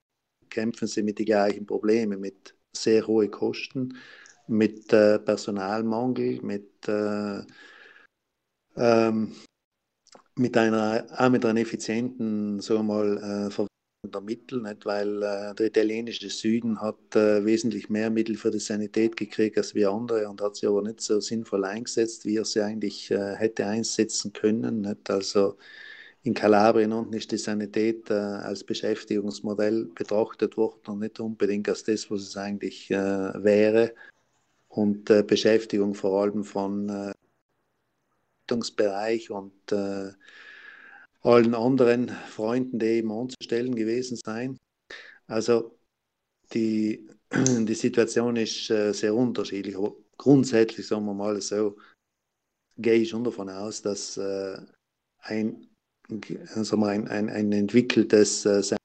[0.50, 3.98] kämpfen sie mit den gleichen Problemen, mit sehr hohen Kosten,
[4.50, 7.42] mit äh, Personalmangel, mit, äh,
[8.78, 9.36] ähm,
[10.36, 13.66] mit einer, auch mit einer effizienten, mal, äh,
[14.08, 14.86] der Mittel, nicht?
[14.86, 19.76] weil äh, der italienische Süden hat äh, wesentlich mehr Mittel für die Sanität gekriegt als
[19.76, 23.36] wir andere und hat sie aber nicht so sinnvoll eingesetzt, wie er sie eigentlich äh,
[23.36, 24.82] hätte einsetzen können.
[24.82, 25.10] Nicht?
[25.10, 25.58] Also
[26.24, 31.84] in Kalabrien unten ist die Sanität äh, als Beschäftigungsmodell betrachtet worden und nicht unbedingt als
[31.84, 33.94] das, was es eigentlich äh, wäre.
[34.70, 37.14] Und äh, Beschäftigung vor allem von äh,
[38.76, 39.72] Bereich und
[41.22, 44.58] allen anderen Freunden, die eben anzustellen gewesen sein.
[45.28, 45.78] Also
[46.54, 51.78] die, die Situation ist äh, sehr unterschiedlich, aber grundsätzlich sagen wir mal so,
[52.78, 54.58] gehe ich schon davon aus, dass äh,
[55.20, 55.70] ein,
[56.56, 58.76] also ein, ein, ein entwickeltes, äh,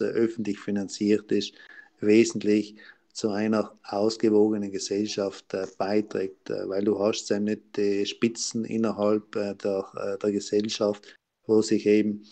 [0.00, 1.54] öffentlich finanziert ist,
[1.98, 2.78] wesentlich
[3.12, 9.34] zu einer ausgewogenen Gesellschaft äh, beiträgt, äh, weil du hast ja nicht die Spitzen innerhalb
[9.36, 12.24] äh, der, der Gesellschaft, wo sich eben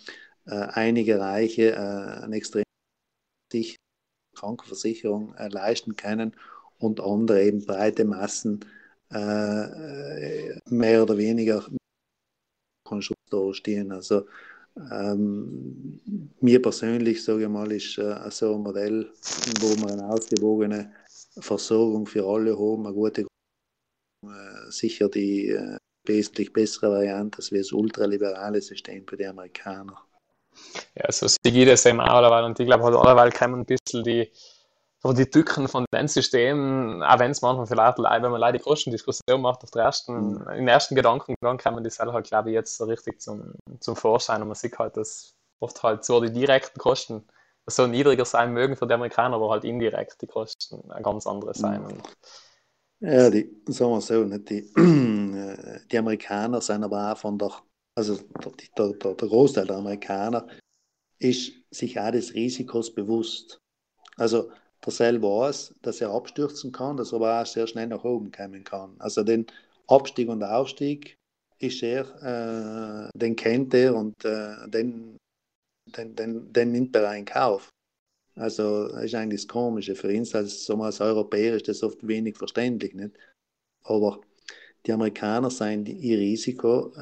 [0.45, 2.62] einige Reiche eine extrem
[3.53, 3.74] sich
[4.37, 6.37] Krankenversicherung leisten können
[6.79, 8.61] und andere eben breite Massen
[9.11, 11.66] mehr oder weniger
[13.01, 13.91] Schutz stehen.
[13.91, 14.27] Also
[14.77, 16.01] ähm,
[16.41, 19.11] mir persönlich, sage ich mal, ist äh, so ein Modell,
[19.61, 20.93] wo wir eine ausgewogene
[21.39, 27.72] Versorgung für alle haben, eine gute äh, sicher die äh, wesentlich bessere Variante als das
[27.72, 29.99] ultraliberale System für die Amerikaner.
[30.95, 34.05] Ja, so sehe ich das eben auch, und ich glaube, halt allerweil kommen ein bisschen
[34.05, 34.31] die,
[35.03, 38.64] aber die Tücken von dem System, auch wenn es manchmal vielleicht, wenn man leider die
[38.64, 40.49] Kostendiskussion macht, auf der ersten, mhm.
[40.49, 43.94] im ersten Gedankengang kann man die selber halt, glaube ich, jetzt so richtig zum, zum
[43.94, 44.42] Vorschein.
[44.42, 47.24] Und man sieht halt, dass oft halt so die direkten Kosten
[47.66, 51.82] so niedriger sein mögen für die Amerikaner, aber halt indirekt die Kosten ganz andere sein.
[51.82, 52.03] Mhm.
[53.01, 54.72] Ja, die, sagen wir so, nicht die,
[55.90, 57.51] die Amerikaner sind aber auch von der,
[57.94, 58.18] also
[58.78, 60.47] der, der, der Großteil der Amerikaner
[61.18, 63.61] ist sich auch des Risikos bewusst.
[64.16, 64.51] Also
[64.87, 68.30] der Seil weiß, dass er abstürzen kann, dass er aber auch sehr schnell nach oben
[68.30, 68.95] kommen kann.
[68.99, 69.47] Also den
[69.89, 71.16] Abstieg und Aufstieg
[71.59, 75.16] ist er, äh, den kennt er und äh, den,
[75.97, 77.70] den, den, den, nimmt er in Kauf.
[78.34, 79.95] Also das ist eigentlich das Komische.
[79.95, 82.95] Für uns als, als Europäer ist das oft wenig verständlich.
[82.95, 83.16] Nicht?
[83.84, 84.20] Aber
[84.87, 86.93] die Amerikaner sind ihr Risiko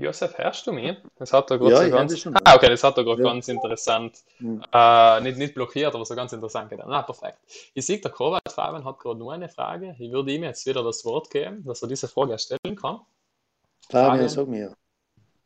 [0.00, 0.96] Josef, hörst du mich?
[1.16, 2.26] Das hat er gerade ja, so ganz.
[2.44, 3.28] Ah, okay, das hat er gerade ja.
[3.28, 4.18] ganz interessant.
[4.38, 4.62] Mhm.
[4.72, 6.90] Äh, nicht, nicht blockiert, aber so ganz interessant getan.
[6.90, 7.38] Ah, perfekt.
[7.74, 9.94] Ich sehe, der Kovac Fabian hat gerade nur eine Frage.
[9.98, 13.00] Ich würde ihm jetzt wieder das Wort geben, dass er diese Frage stellen kann.
[13.90, 14.74] Fabian, sag mir.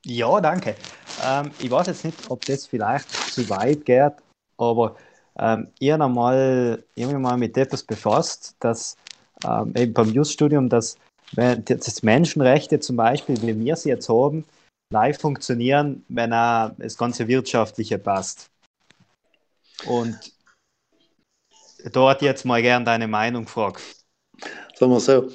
[0.07, 0.77] Ja, danke.
[1.25, 4.13] Ähm, ich weiß jetzt nicht, ob das vielleicht zu weit geht,
[4.59, 4.97] aber
[5.39, 8.97] ähm, ich habe mal, ich habe mal mit etwas befasst, dass
[9.45, 10.97] ähm, eben beim Just-Studium, dass
[11.37, 14.45] wenn das Menschenrechte zum Beispiel, wie wir sie jetzt haben,
[14.91, 18.51] live funktionieren, wenn auch das ganze Wirtschaftliche passt.
[19.87, 20.33] Und
[21.95, 23.83] hat jetzt mal gern deine Meinung gefragt.
[24.75, 25.31] Sagen wir so,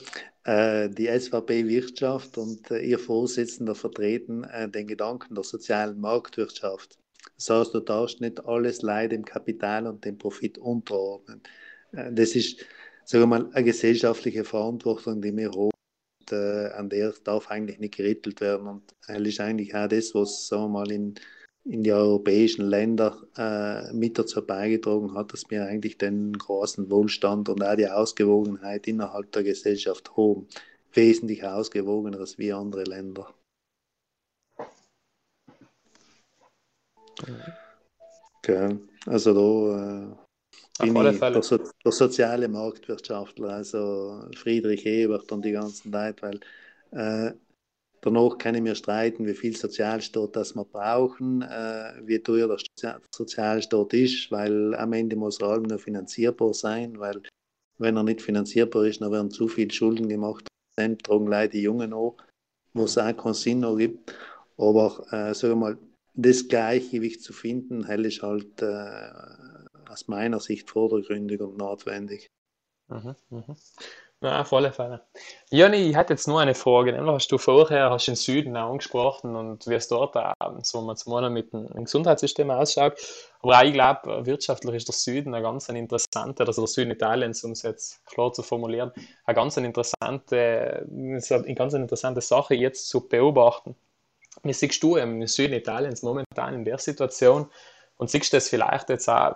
[0.46, 6.98] äh, die SVP Wirtschaft und äh, ihr Vorsitzender vertreten äh, den Gedanken der sozialen Marktwirtschaft.
[7.36, 11.42] Das heißt, du darfst nicht alles Leid dem Kapital und dem Profit unterordnen.
[11.92, 12.66] Das ist,
[13.06, 15.72] sagen wir mal, eine gesellschaftliche Verantwortung, die wir haben
[16.32, 18.68] äh, an der darf eigentlich nicht gerittelt werden.
[18.68, 21.16] Und das ist eigentlich auch das, was sagen wir mal in,
[21.66, 27.50] in die europäischen Länder äh, mit dazu beigetragen hat, dass wir eigentlich den großen Wohlstand
[27.50, 30.48] und auch die Ausgewogenheit innerhalb der Gesellschaft haben.
[30.94, 33.34] Wesentlich ausgewogener als wie andere Länder.
[38.38, 38.80] Okay.
[39.06, 40.16] Also da äh,
[40.80, 46.40] bin ich der, so, der, soziale Marktwirtschaftler, also Friedrich Ebert und die ganzen Leute, weil
[46.92, 47.34] äh,
[48.02, 53.00] danach kann ich mir streiten, wie viel Sozialstaat das wir brauchen, äh, wie teuer der
[53.14, 57.22] Sozialstaat ist, weil am Ende muss er allem nur finanzierbar sein, weil
[57.78, 61.62] wenn er nicht finanzierbar ist, dann werden zu viele Schulden gemacht, dann tragen Leute die
[61.62, 62.12] Jungen an,
[62.74, 64.14] wo es auch keinen Sinn noch gibt.
[64.58, 65.78] Aber äh, sagen wir mal,
[66.14, 69.10] das Gleichgewicht zu finden, hell ist halt äh,
[69.90, 72.30] aus meiner Sicht vordergründig und notwendig.
[72.88, 73.56] Mhm, mhm.
[74.22, 75.08] Ja, auf alle Fälle.
[75.50, 76.92] Joni, ich hatte jetzt nur eine Frage.
[76.92, 80.82] Nämlich hast du vorher hast den Süden auch angesprochen und wie es dort abends, wo
[80.82, 83.00] man zum einen mit dem, Gesundheitssystem ausschaut.
[83.42, 86.92] Aber auch ich glaube, wirtschaftlich ist der Süden ein ganz ein interessanter, also der Süden
[86.92, 88.92] Italiens, um es jetzt klar zu formulieren,
[89.24, 93.78] eine ganz interessante, eine ganz interessante Sache jetzt zu beobachten.
[94.44, 97.50] Wie siehst du im Süden Italiens momentan in der Situation
[97.96, 99.36] und siehst du das vielleicht jetzt auch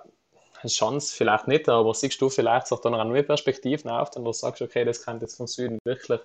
[0.70, 4.34] Chance vielleicht nicht, aber siehst du vielleicht auch dann eine neue Perspektiven auf, und du
[4.34, 6.20] sagst, okay, das kann jetzt vom Süden wirklich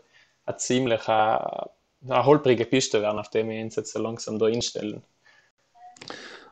[0.47, 1.69] eine ziemlich eine,
[2.07, 5.03] äh, eine holprige Piste werden, auf der wir uns jetzt so langsam da einstellen.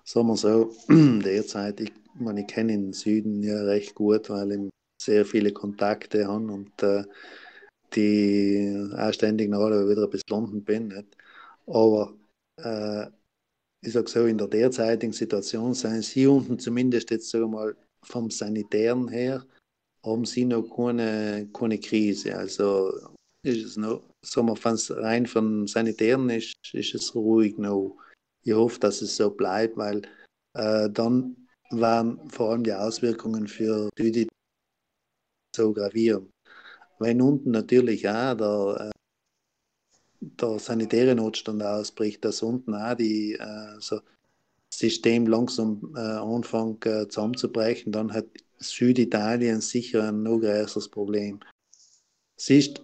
[0.05, 4.71] Sagen wir so, derzeit, ich, meine, ich kenne den Süden ja recht gut, weil ich
[5.03, 7.05] sehr viele Kontakte habe und äh,
[7.95, 10.89] die auch ständig nach wieder bis London bin.
[10.89, 11.17] Nicht?
[11.67, 12.15] Aber
[12.57, 13.07] äh,
[13.87, 17.77] ich sage so, in der derzeitigen Situation seien sie unten zumindest jetzt sagen wir mal
[18.03, 19.47] vom Sanitären her
[20.05, 22.37] haben sie noch keine, keine Krise.
[22.37, 22.93] Also
[23.45, 27.97] ist es noch, sagen wir, rein von Sanitären ist, ist es ruhig noch.
[28.45, 30.03] Ich hoffe, dass es so bleibt, weil
[30.55, 34.29] äh, dann waren vor allem die Auswirkungen für die
[35.57, 36.31] so gravierend.
[36.99, 38.96] Wenn unten natürlich auch der, äh,
[40.41, 44.01] der sanitäre Notstand ausbricht, dass unten auch die äh, so
[44.73, 48.27] System langsam äh, anfängt äh, zusammenzubrechen, dann hat
[48.59, 51.41] Süditalien sicher ein noch größeres Problem.
[52.39, 52.83] Siehst,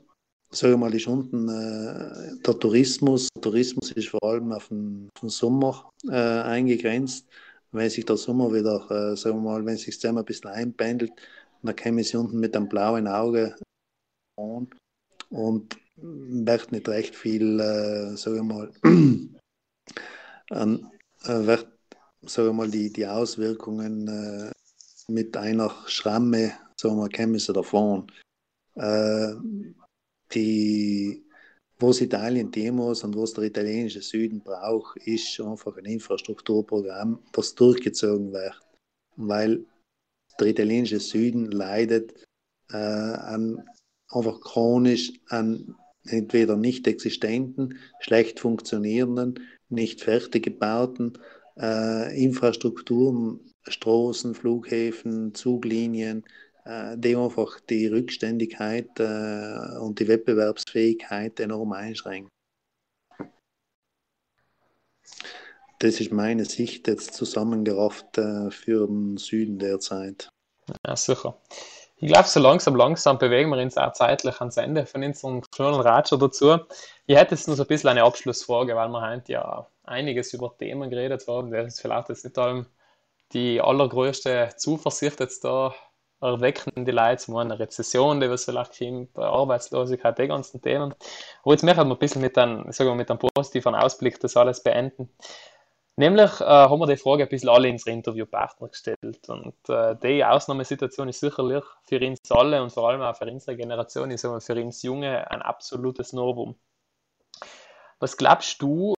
[0.51, 3.29] sage mal, ist unten äh, der Tourismus.
[3.35, 7.27] Der Tourismus ist vor allem auf den, auf den Sommer äh, eingegrenzt.
[7.73, 11.13] Wenn sich der Sommer wieder, äh, sagen mal, wenn sich das ein bisschen einpendelt,
[11.63, 13.57] dann käme sie unten mit einem blauen Auge
[14.39, 14.69] an
[15.31, 18.73] und wird nicht recht viel, äh, sagen wir mal,
[20.51, 21.69] äh, wird,
[22.23, 24.51] sagen wir mal, die, die Auswirkungen äh,
[25.09, 28.11] mit einer Schramme, sagen wir, kämen sie davon.
[28.75, 29.35] Äh,
[30.35, 31.25] die,
[31.79, 38.33] was Italien Demos und was der italienische Süden braucht, ist einfach ein Infrastrukturprogramm, das durchgezogen
[38.33, 38.59] wird.
[39.17, 39.65] Weil
[40.41, 42.25] der italienische Süden leidet
[42.71, 43.63] äh, an,
[44.09, 51.19] einfach chronisch an entweder nicht existenten, schlecht funktionierenden, nicht fertig gebauten
[51.59, 56.25] äh, Infrastrukturen Straßen, Flughäfen, Zuglinien,
[56.65, 62.31] äh, die einfach die Rückständigkeit äh, und die Wettbewerbsfähigkeit enorm einschränken.
[65.79, 70.29] Das ist meine Sicht jetzt zusammengerafft äh, für den Süden derzeit.
[70.87, 71.41] Ja, sicher.
[72.03, 75.81] Ich glaube, so langsam, langsam bewegen wir uns auch zeitlich ans Ende von unserem kleinen
[75.81, 76.59] Ratscher dazu.
[77.07, 80.53] Ich hätte jetzt noch so ein bisschen eine Abschlussfrage, weil wir heute ja einiges über
[80.59, 82.67] Themen geredet haben, die es vielleicht jetzt nicht allem
[83.33, 85.77] die allergrößte Zuversicht jetzt da
[86.21, 90.97] erwecken die Leute, zum eine Rezession, die was vielleicht kommt, Arbeitslosigkeit, die ganzen Themen.
[91.45, 94.37] Aber jetzt möchten wir ein bisschen mit einem, sagen wir, mit einem positiven Ausblick das
[94.37, 95.09] alles beenden.
[95.97, 99.29] Nämlich äh, haben wir die Frage ein bisschen alle in unsere Interviewpartner gestellt.
[99.29, 103.57] Und äh, die Ausnahmesituation ist sicherlich für uns alle und vor allem auch für unsere
[103.57, 106.55] Generation, ich sage für uns Junge ein absolutes Novum.
[107.99, 108.95] Was glaubst du,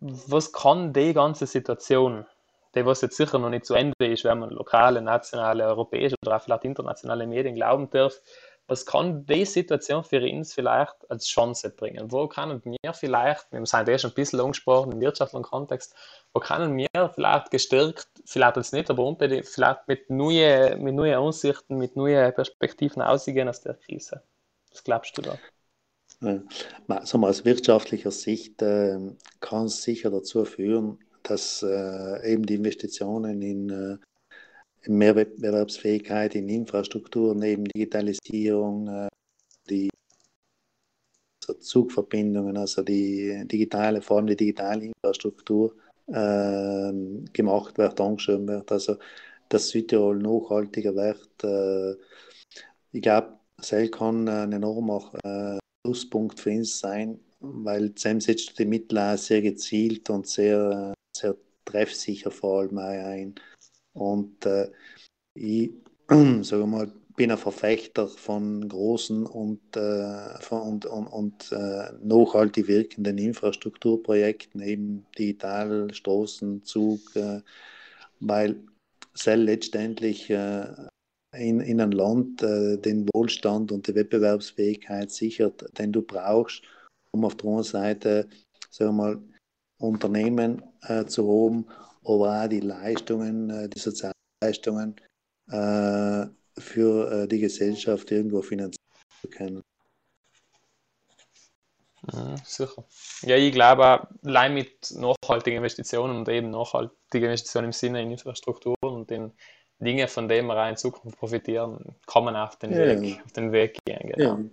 [0.00, 2.26] was kann die ganze Situation
[2.74, 6.36] die was jetzt sicher noch nicht zu Ende ist, wenn man lokale, nationale, europäische oder
[6.36, 8.20] auch vielleicht internationale Medien glauben darf,
[8.66, 12.10] was kann die Situation für uns vielleicht als Chance bringen?
[12.10, 15.94] Wo können wir vielleicht, wir haben es eh schon ein bisschen angesprochen im wirtschaftlichen Kontext,
[16.32, 21.16] wo können wir vielleicht gestärkt, vielleicht jetzt nicht, aber unbedingt, vielleicht mit neuen, mit neuen
[21.16, 24.22] Aussichten, mit neuen Perspektiven ausgehen aus der Krise?
[24.70, 25.38] Was glaubst du da?
[26.20, 26.40] Ja,
[26.88, 28.98] aus wirtschaftlicher Sicht äh,
[29.40, 34.00] kann es sicher dazu führen, dass äh, eben die Investitionen in, äh, in
[34.86, 39.08] mehr Wettbewerbsfähigkeit, in Infrastruktur, neben Digitalisierung, äh,
[39.68, 39.90] die
[41.60, 45.74] Zugverbindungen, also die digitale, allem die digitale Infrastruktur
[46.08, 48.72] ähm, gemacht wird, angeschrieben wird.
[48.72, 48.96] Also
[49.48, 51.44] dass Südtirol nachhaltiger wird.
[51.44, 52.00] Äh,
[52.92, 58.64] ich glaube, das kann ein enormer äh, Pluspunkt für uns sein, weil Sam setzt die
[58.64, 63.34] Mittel sehr gezielt und sehr sehr treffsicher vor allem ein.
[63.94, 64.70] Und äh,
[65.34, 65.72] ich
[66.42, 72.66] sage mal, bin ein Verfechter von großen und, äh, von, und, und, und äh, nachhaltig
[72.66, 77.40] wirkenden Infrastrukturprojekten, eben digital, Straßen, Zug, äh,
[78.20, 78.56] weil
[79.14, 80.66] es letztendlich äh,
[81.36, 86.62] in, in ein Land äh, den Wohlstand und die Wettbewerbsfähigkeit sichert, den du brauchst,
[87.12, 88.28] um auf der einen Seite,
[88.70, 89.22] sagen wir mal,
[89.78, 91.66] Unternehmen äh, zu haben,
[92.04, 94.96] aber auch die Leistungen, äh, die Sozialleistungen
[95.48, 96.26] äh,
[96.58, 98.78] für äh, die Gesellschaft irgendwo finanzieren
[99.20, 99.62] zu können.
[102.12, 102.84] Ja, sicher.
[103.22, 108.76] Ja, ich glaube, allein mit nachhaltigen Investitionen und eben nachhaltige Investitionen im Sinne in Infrastrukturen
[108.82, 109.32] und den
[109.78, 113.00] Dingen, von denen wir auch in Zukunft profitieren, kann man auf den, ja.
[113.00, 114.12] Weg, auf den Weg gehen.
[114.14, 114.38] Genau.
[114.38, 114.44] Ja,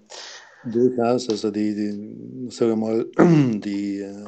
[0.64, 1.30] durchaus.
[1.30, 3.06] Also die, die sagen wir mal,
[3.60, 4.26] die äh,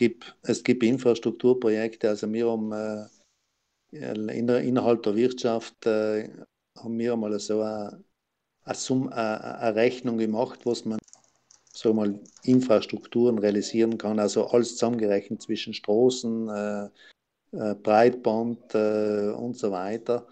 [0.00, 3.06] gibt, es gibt Infrastrukturprojekte, also wir haben äh,
[3.92, 6.30] in der, innerhalb der Wirtschaft äh,
[6.78, 8.02] haben wir mal so eine,
[8.64, 10.98] eine, eine, Rechnung gemacht, was man
[11.74, 16.84] so mal Infrastrukturen realisieren kann, also alles zusammengerechnet zwischen Straßen, äh,
[17.52, 20.26] äh, Breitband äh, und so weiter.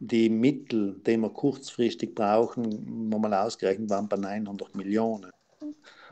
[0.00, 5.30] Die Mittel, die wir kurzfristig brauchen, mal ausgerechnet waren bei 900 Millionen.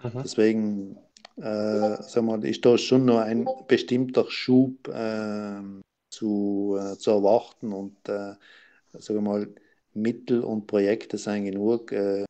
[0.02, 0.22] Mhm.
[0.22, 0.98] Deswegen
[1.37, 5.61] äh, sagen wir, ist da schon noch ein bestimmter Schub äh,
[6.11, 8.35] zu, äh, zu erwarten und äh,
[8.93, 9.49] sagen mal,
[9.95, 12.24] Mittel und Projekte sind genug, äh,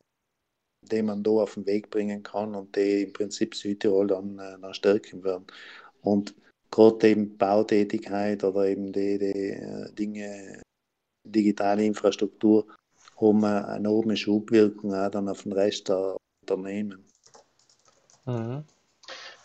[0.91, 4.57] die man da auf den Weg bringen kann und die im Prinzip Südtirol dann, äh,
[4.59, 5.47] dann stärken werden.
[6.01, 6.35] Und
[6.71, 10.61] gerade eben Bautätigkeit oder eben die, die äh, Dinge,
[11.23, 12.67] digitale Infrastruktur,
[13.19, 17.05] haben eine enorme Schubwirkung auch dann auf den Rest der Unternehmen.
[18.25, 18.63] Mhm.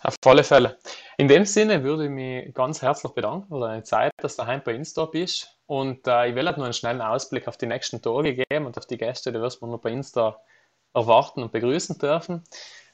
[0.02, 0.78] Auf alle Fälle.
[1.16, 4.62] In dem Sinne würde ich mich ganz herzlich bedanken für deine Zeit, dass du daheim
[4.64, 5.58] bei Insta bist.
[5.66, 8.78] Und äh, ich will halt nur einen schnellen Ausblick auf die nächsten Tage geben und
[8.78, 10.40] auf die Gäste, die wirst du noch bei Insta
[10.94, 12.44] erwarten und begrüßen dürfen.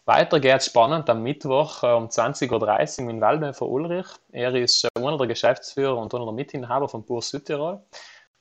[0.06, 4.06] Weiter geht es spannend am Mittwoch äh, um 20.30 Uhr mit Waldmeister Ulrich.
[4.32, 7.82] Er ist äh, einer der Geschäftsführer und einer der Mitinhaber von Pur Südtirol.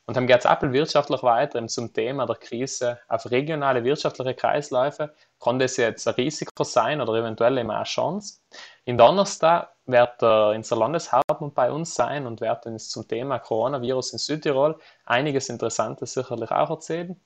[0.06, 5.14] Und dann geht es wirtschaftlich weiter zum Thema der Krise auf regionale wirtschaftliche Kreisläufe.
[5.44, 8.40] Kann das jetzt ein Risiko sein oder eventuell immer eine Chance?
[8.86, 14.14] In Donnerstag wird er unser Landeshauptmann bei uns sein und wird uns zum Thema Coronavirus
[14.14, 17.20] in Südtirol einiges Interessantes sicherlich auch erzählen.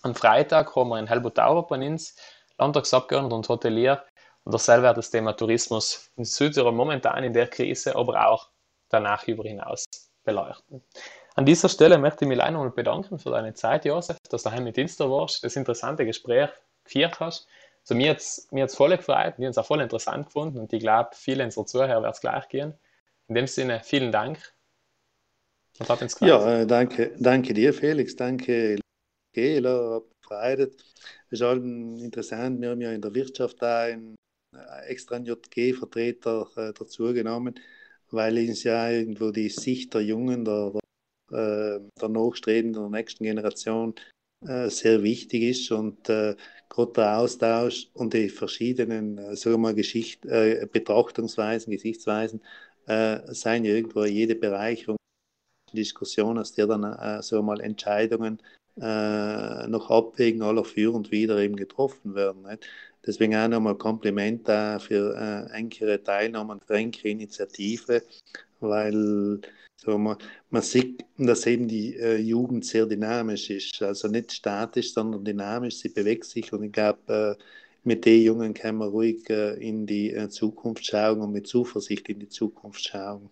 [0.00, 2.16] Am Freitag haben wir in Helmut Tauber bei uns,
[2.58, 4.02] Landtagsabgeordneter und Hotelier.
[4.44, 8.48] Und dasselbe wird das Thema Tourismus in Südtirol momentan in der Krise, aber auch
[8.88, 9.84] danach über hinaus
[10.24, 10.82] beleuchten.
[11.34, 14.64] An dieser Stelle möchte ich mich nochmal bedanken für deine Zeit, Josef, dass du daheim
[14.64, 16.48] mit Insta warst, das interessante Gespräch
[16.84, 17.48] geführt hast.
[17.82, 20.72] Also mir hat es mir voll gefreut, wir haben es auch voll interessant gefunden und
[20.72, 22.74] ich glaube, viele unserer Zuhörer werden es gleich gehen.
[23.28, 24.54] In dem Sinne, vielen Dank.
[25.78, 28.14] Und hat uns ja, äh, danke, danke dir, Felix.
[28.14, 28.78] Danke,
[29.32, 30.02] Gela.
[30.20, 30.72] Gefreut.
[31.30, 34.16] Es ist halt interessant, wir haben ja in der Wirtschaft da einen
[34.54, 37.58] äh, extra JG-Vertreter äh, dazu genommen,
[38.10, 40.72] weil es ja irgendwo die Sicht der Jungen, der,
[41.30, 44.00] der, äh, der Nachstrebenden der nächsten Generation äh,
[44.68, 46.36] sehr wichtig ist und äh,
[46.68, 52.42] gerade der Austausch und die verschiedenen äh, sagen wir mal, Geschicht, äh, Betrachtungsweisen, Gesichtsweisen
[52.86, 54.96] äh, seien ja irgendwo jede Bereicherung
[55.72, 58.42] Diskussion, aus der dann äh, sagen wir mal Entscheidungen
[58.80, 62.42] äh, noch abwägen aller für und wieder eben getroffen werden.
[62.42, 62.66] Nicht?
[63.06, 68.02] Deswegen auch nochmal Kompliment da für äh, engere Teilnahme und engere Initiative,
[68.62, 69.40] weil
[69.76, 70.16] so, man,
[70.50, 73.82] man sieht, dass eben die äh, Jugend sehr dynamisch ist.
[73.82, 75.78] Also nicht statisch, sondern dynamisch.
[75.78, 77.42] Sie bewegt sich und ich glaube, äh,
[77.84, 82.08] mit den Jungen kann man ruhig äh, in die äh, Zukunft schauen und mit Zuversicht
[82.08, 83.28] in die Zukunft schauen.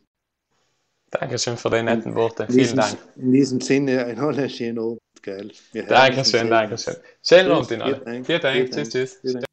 [1.10, 2.46] Dankeschön für die netten Worte.
[2.46, 2.98] Vielen diesem, Dank.
[3.16, 5.52] In diesem Sinne, ein wunderschöner Abend, geil.
[5.72, 6.96] Dankeschön, Dankeschön.
[7.22, 8.24] Schönen Abend Ihnen alle.
[8.24, 8.70] Vielen Dank.
[8.70, 9.49] Tschüss, tschüss.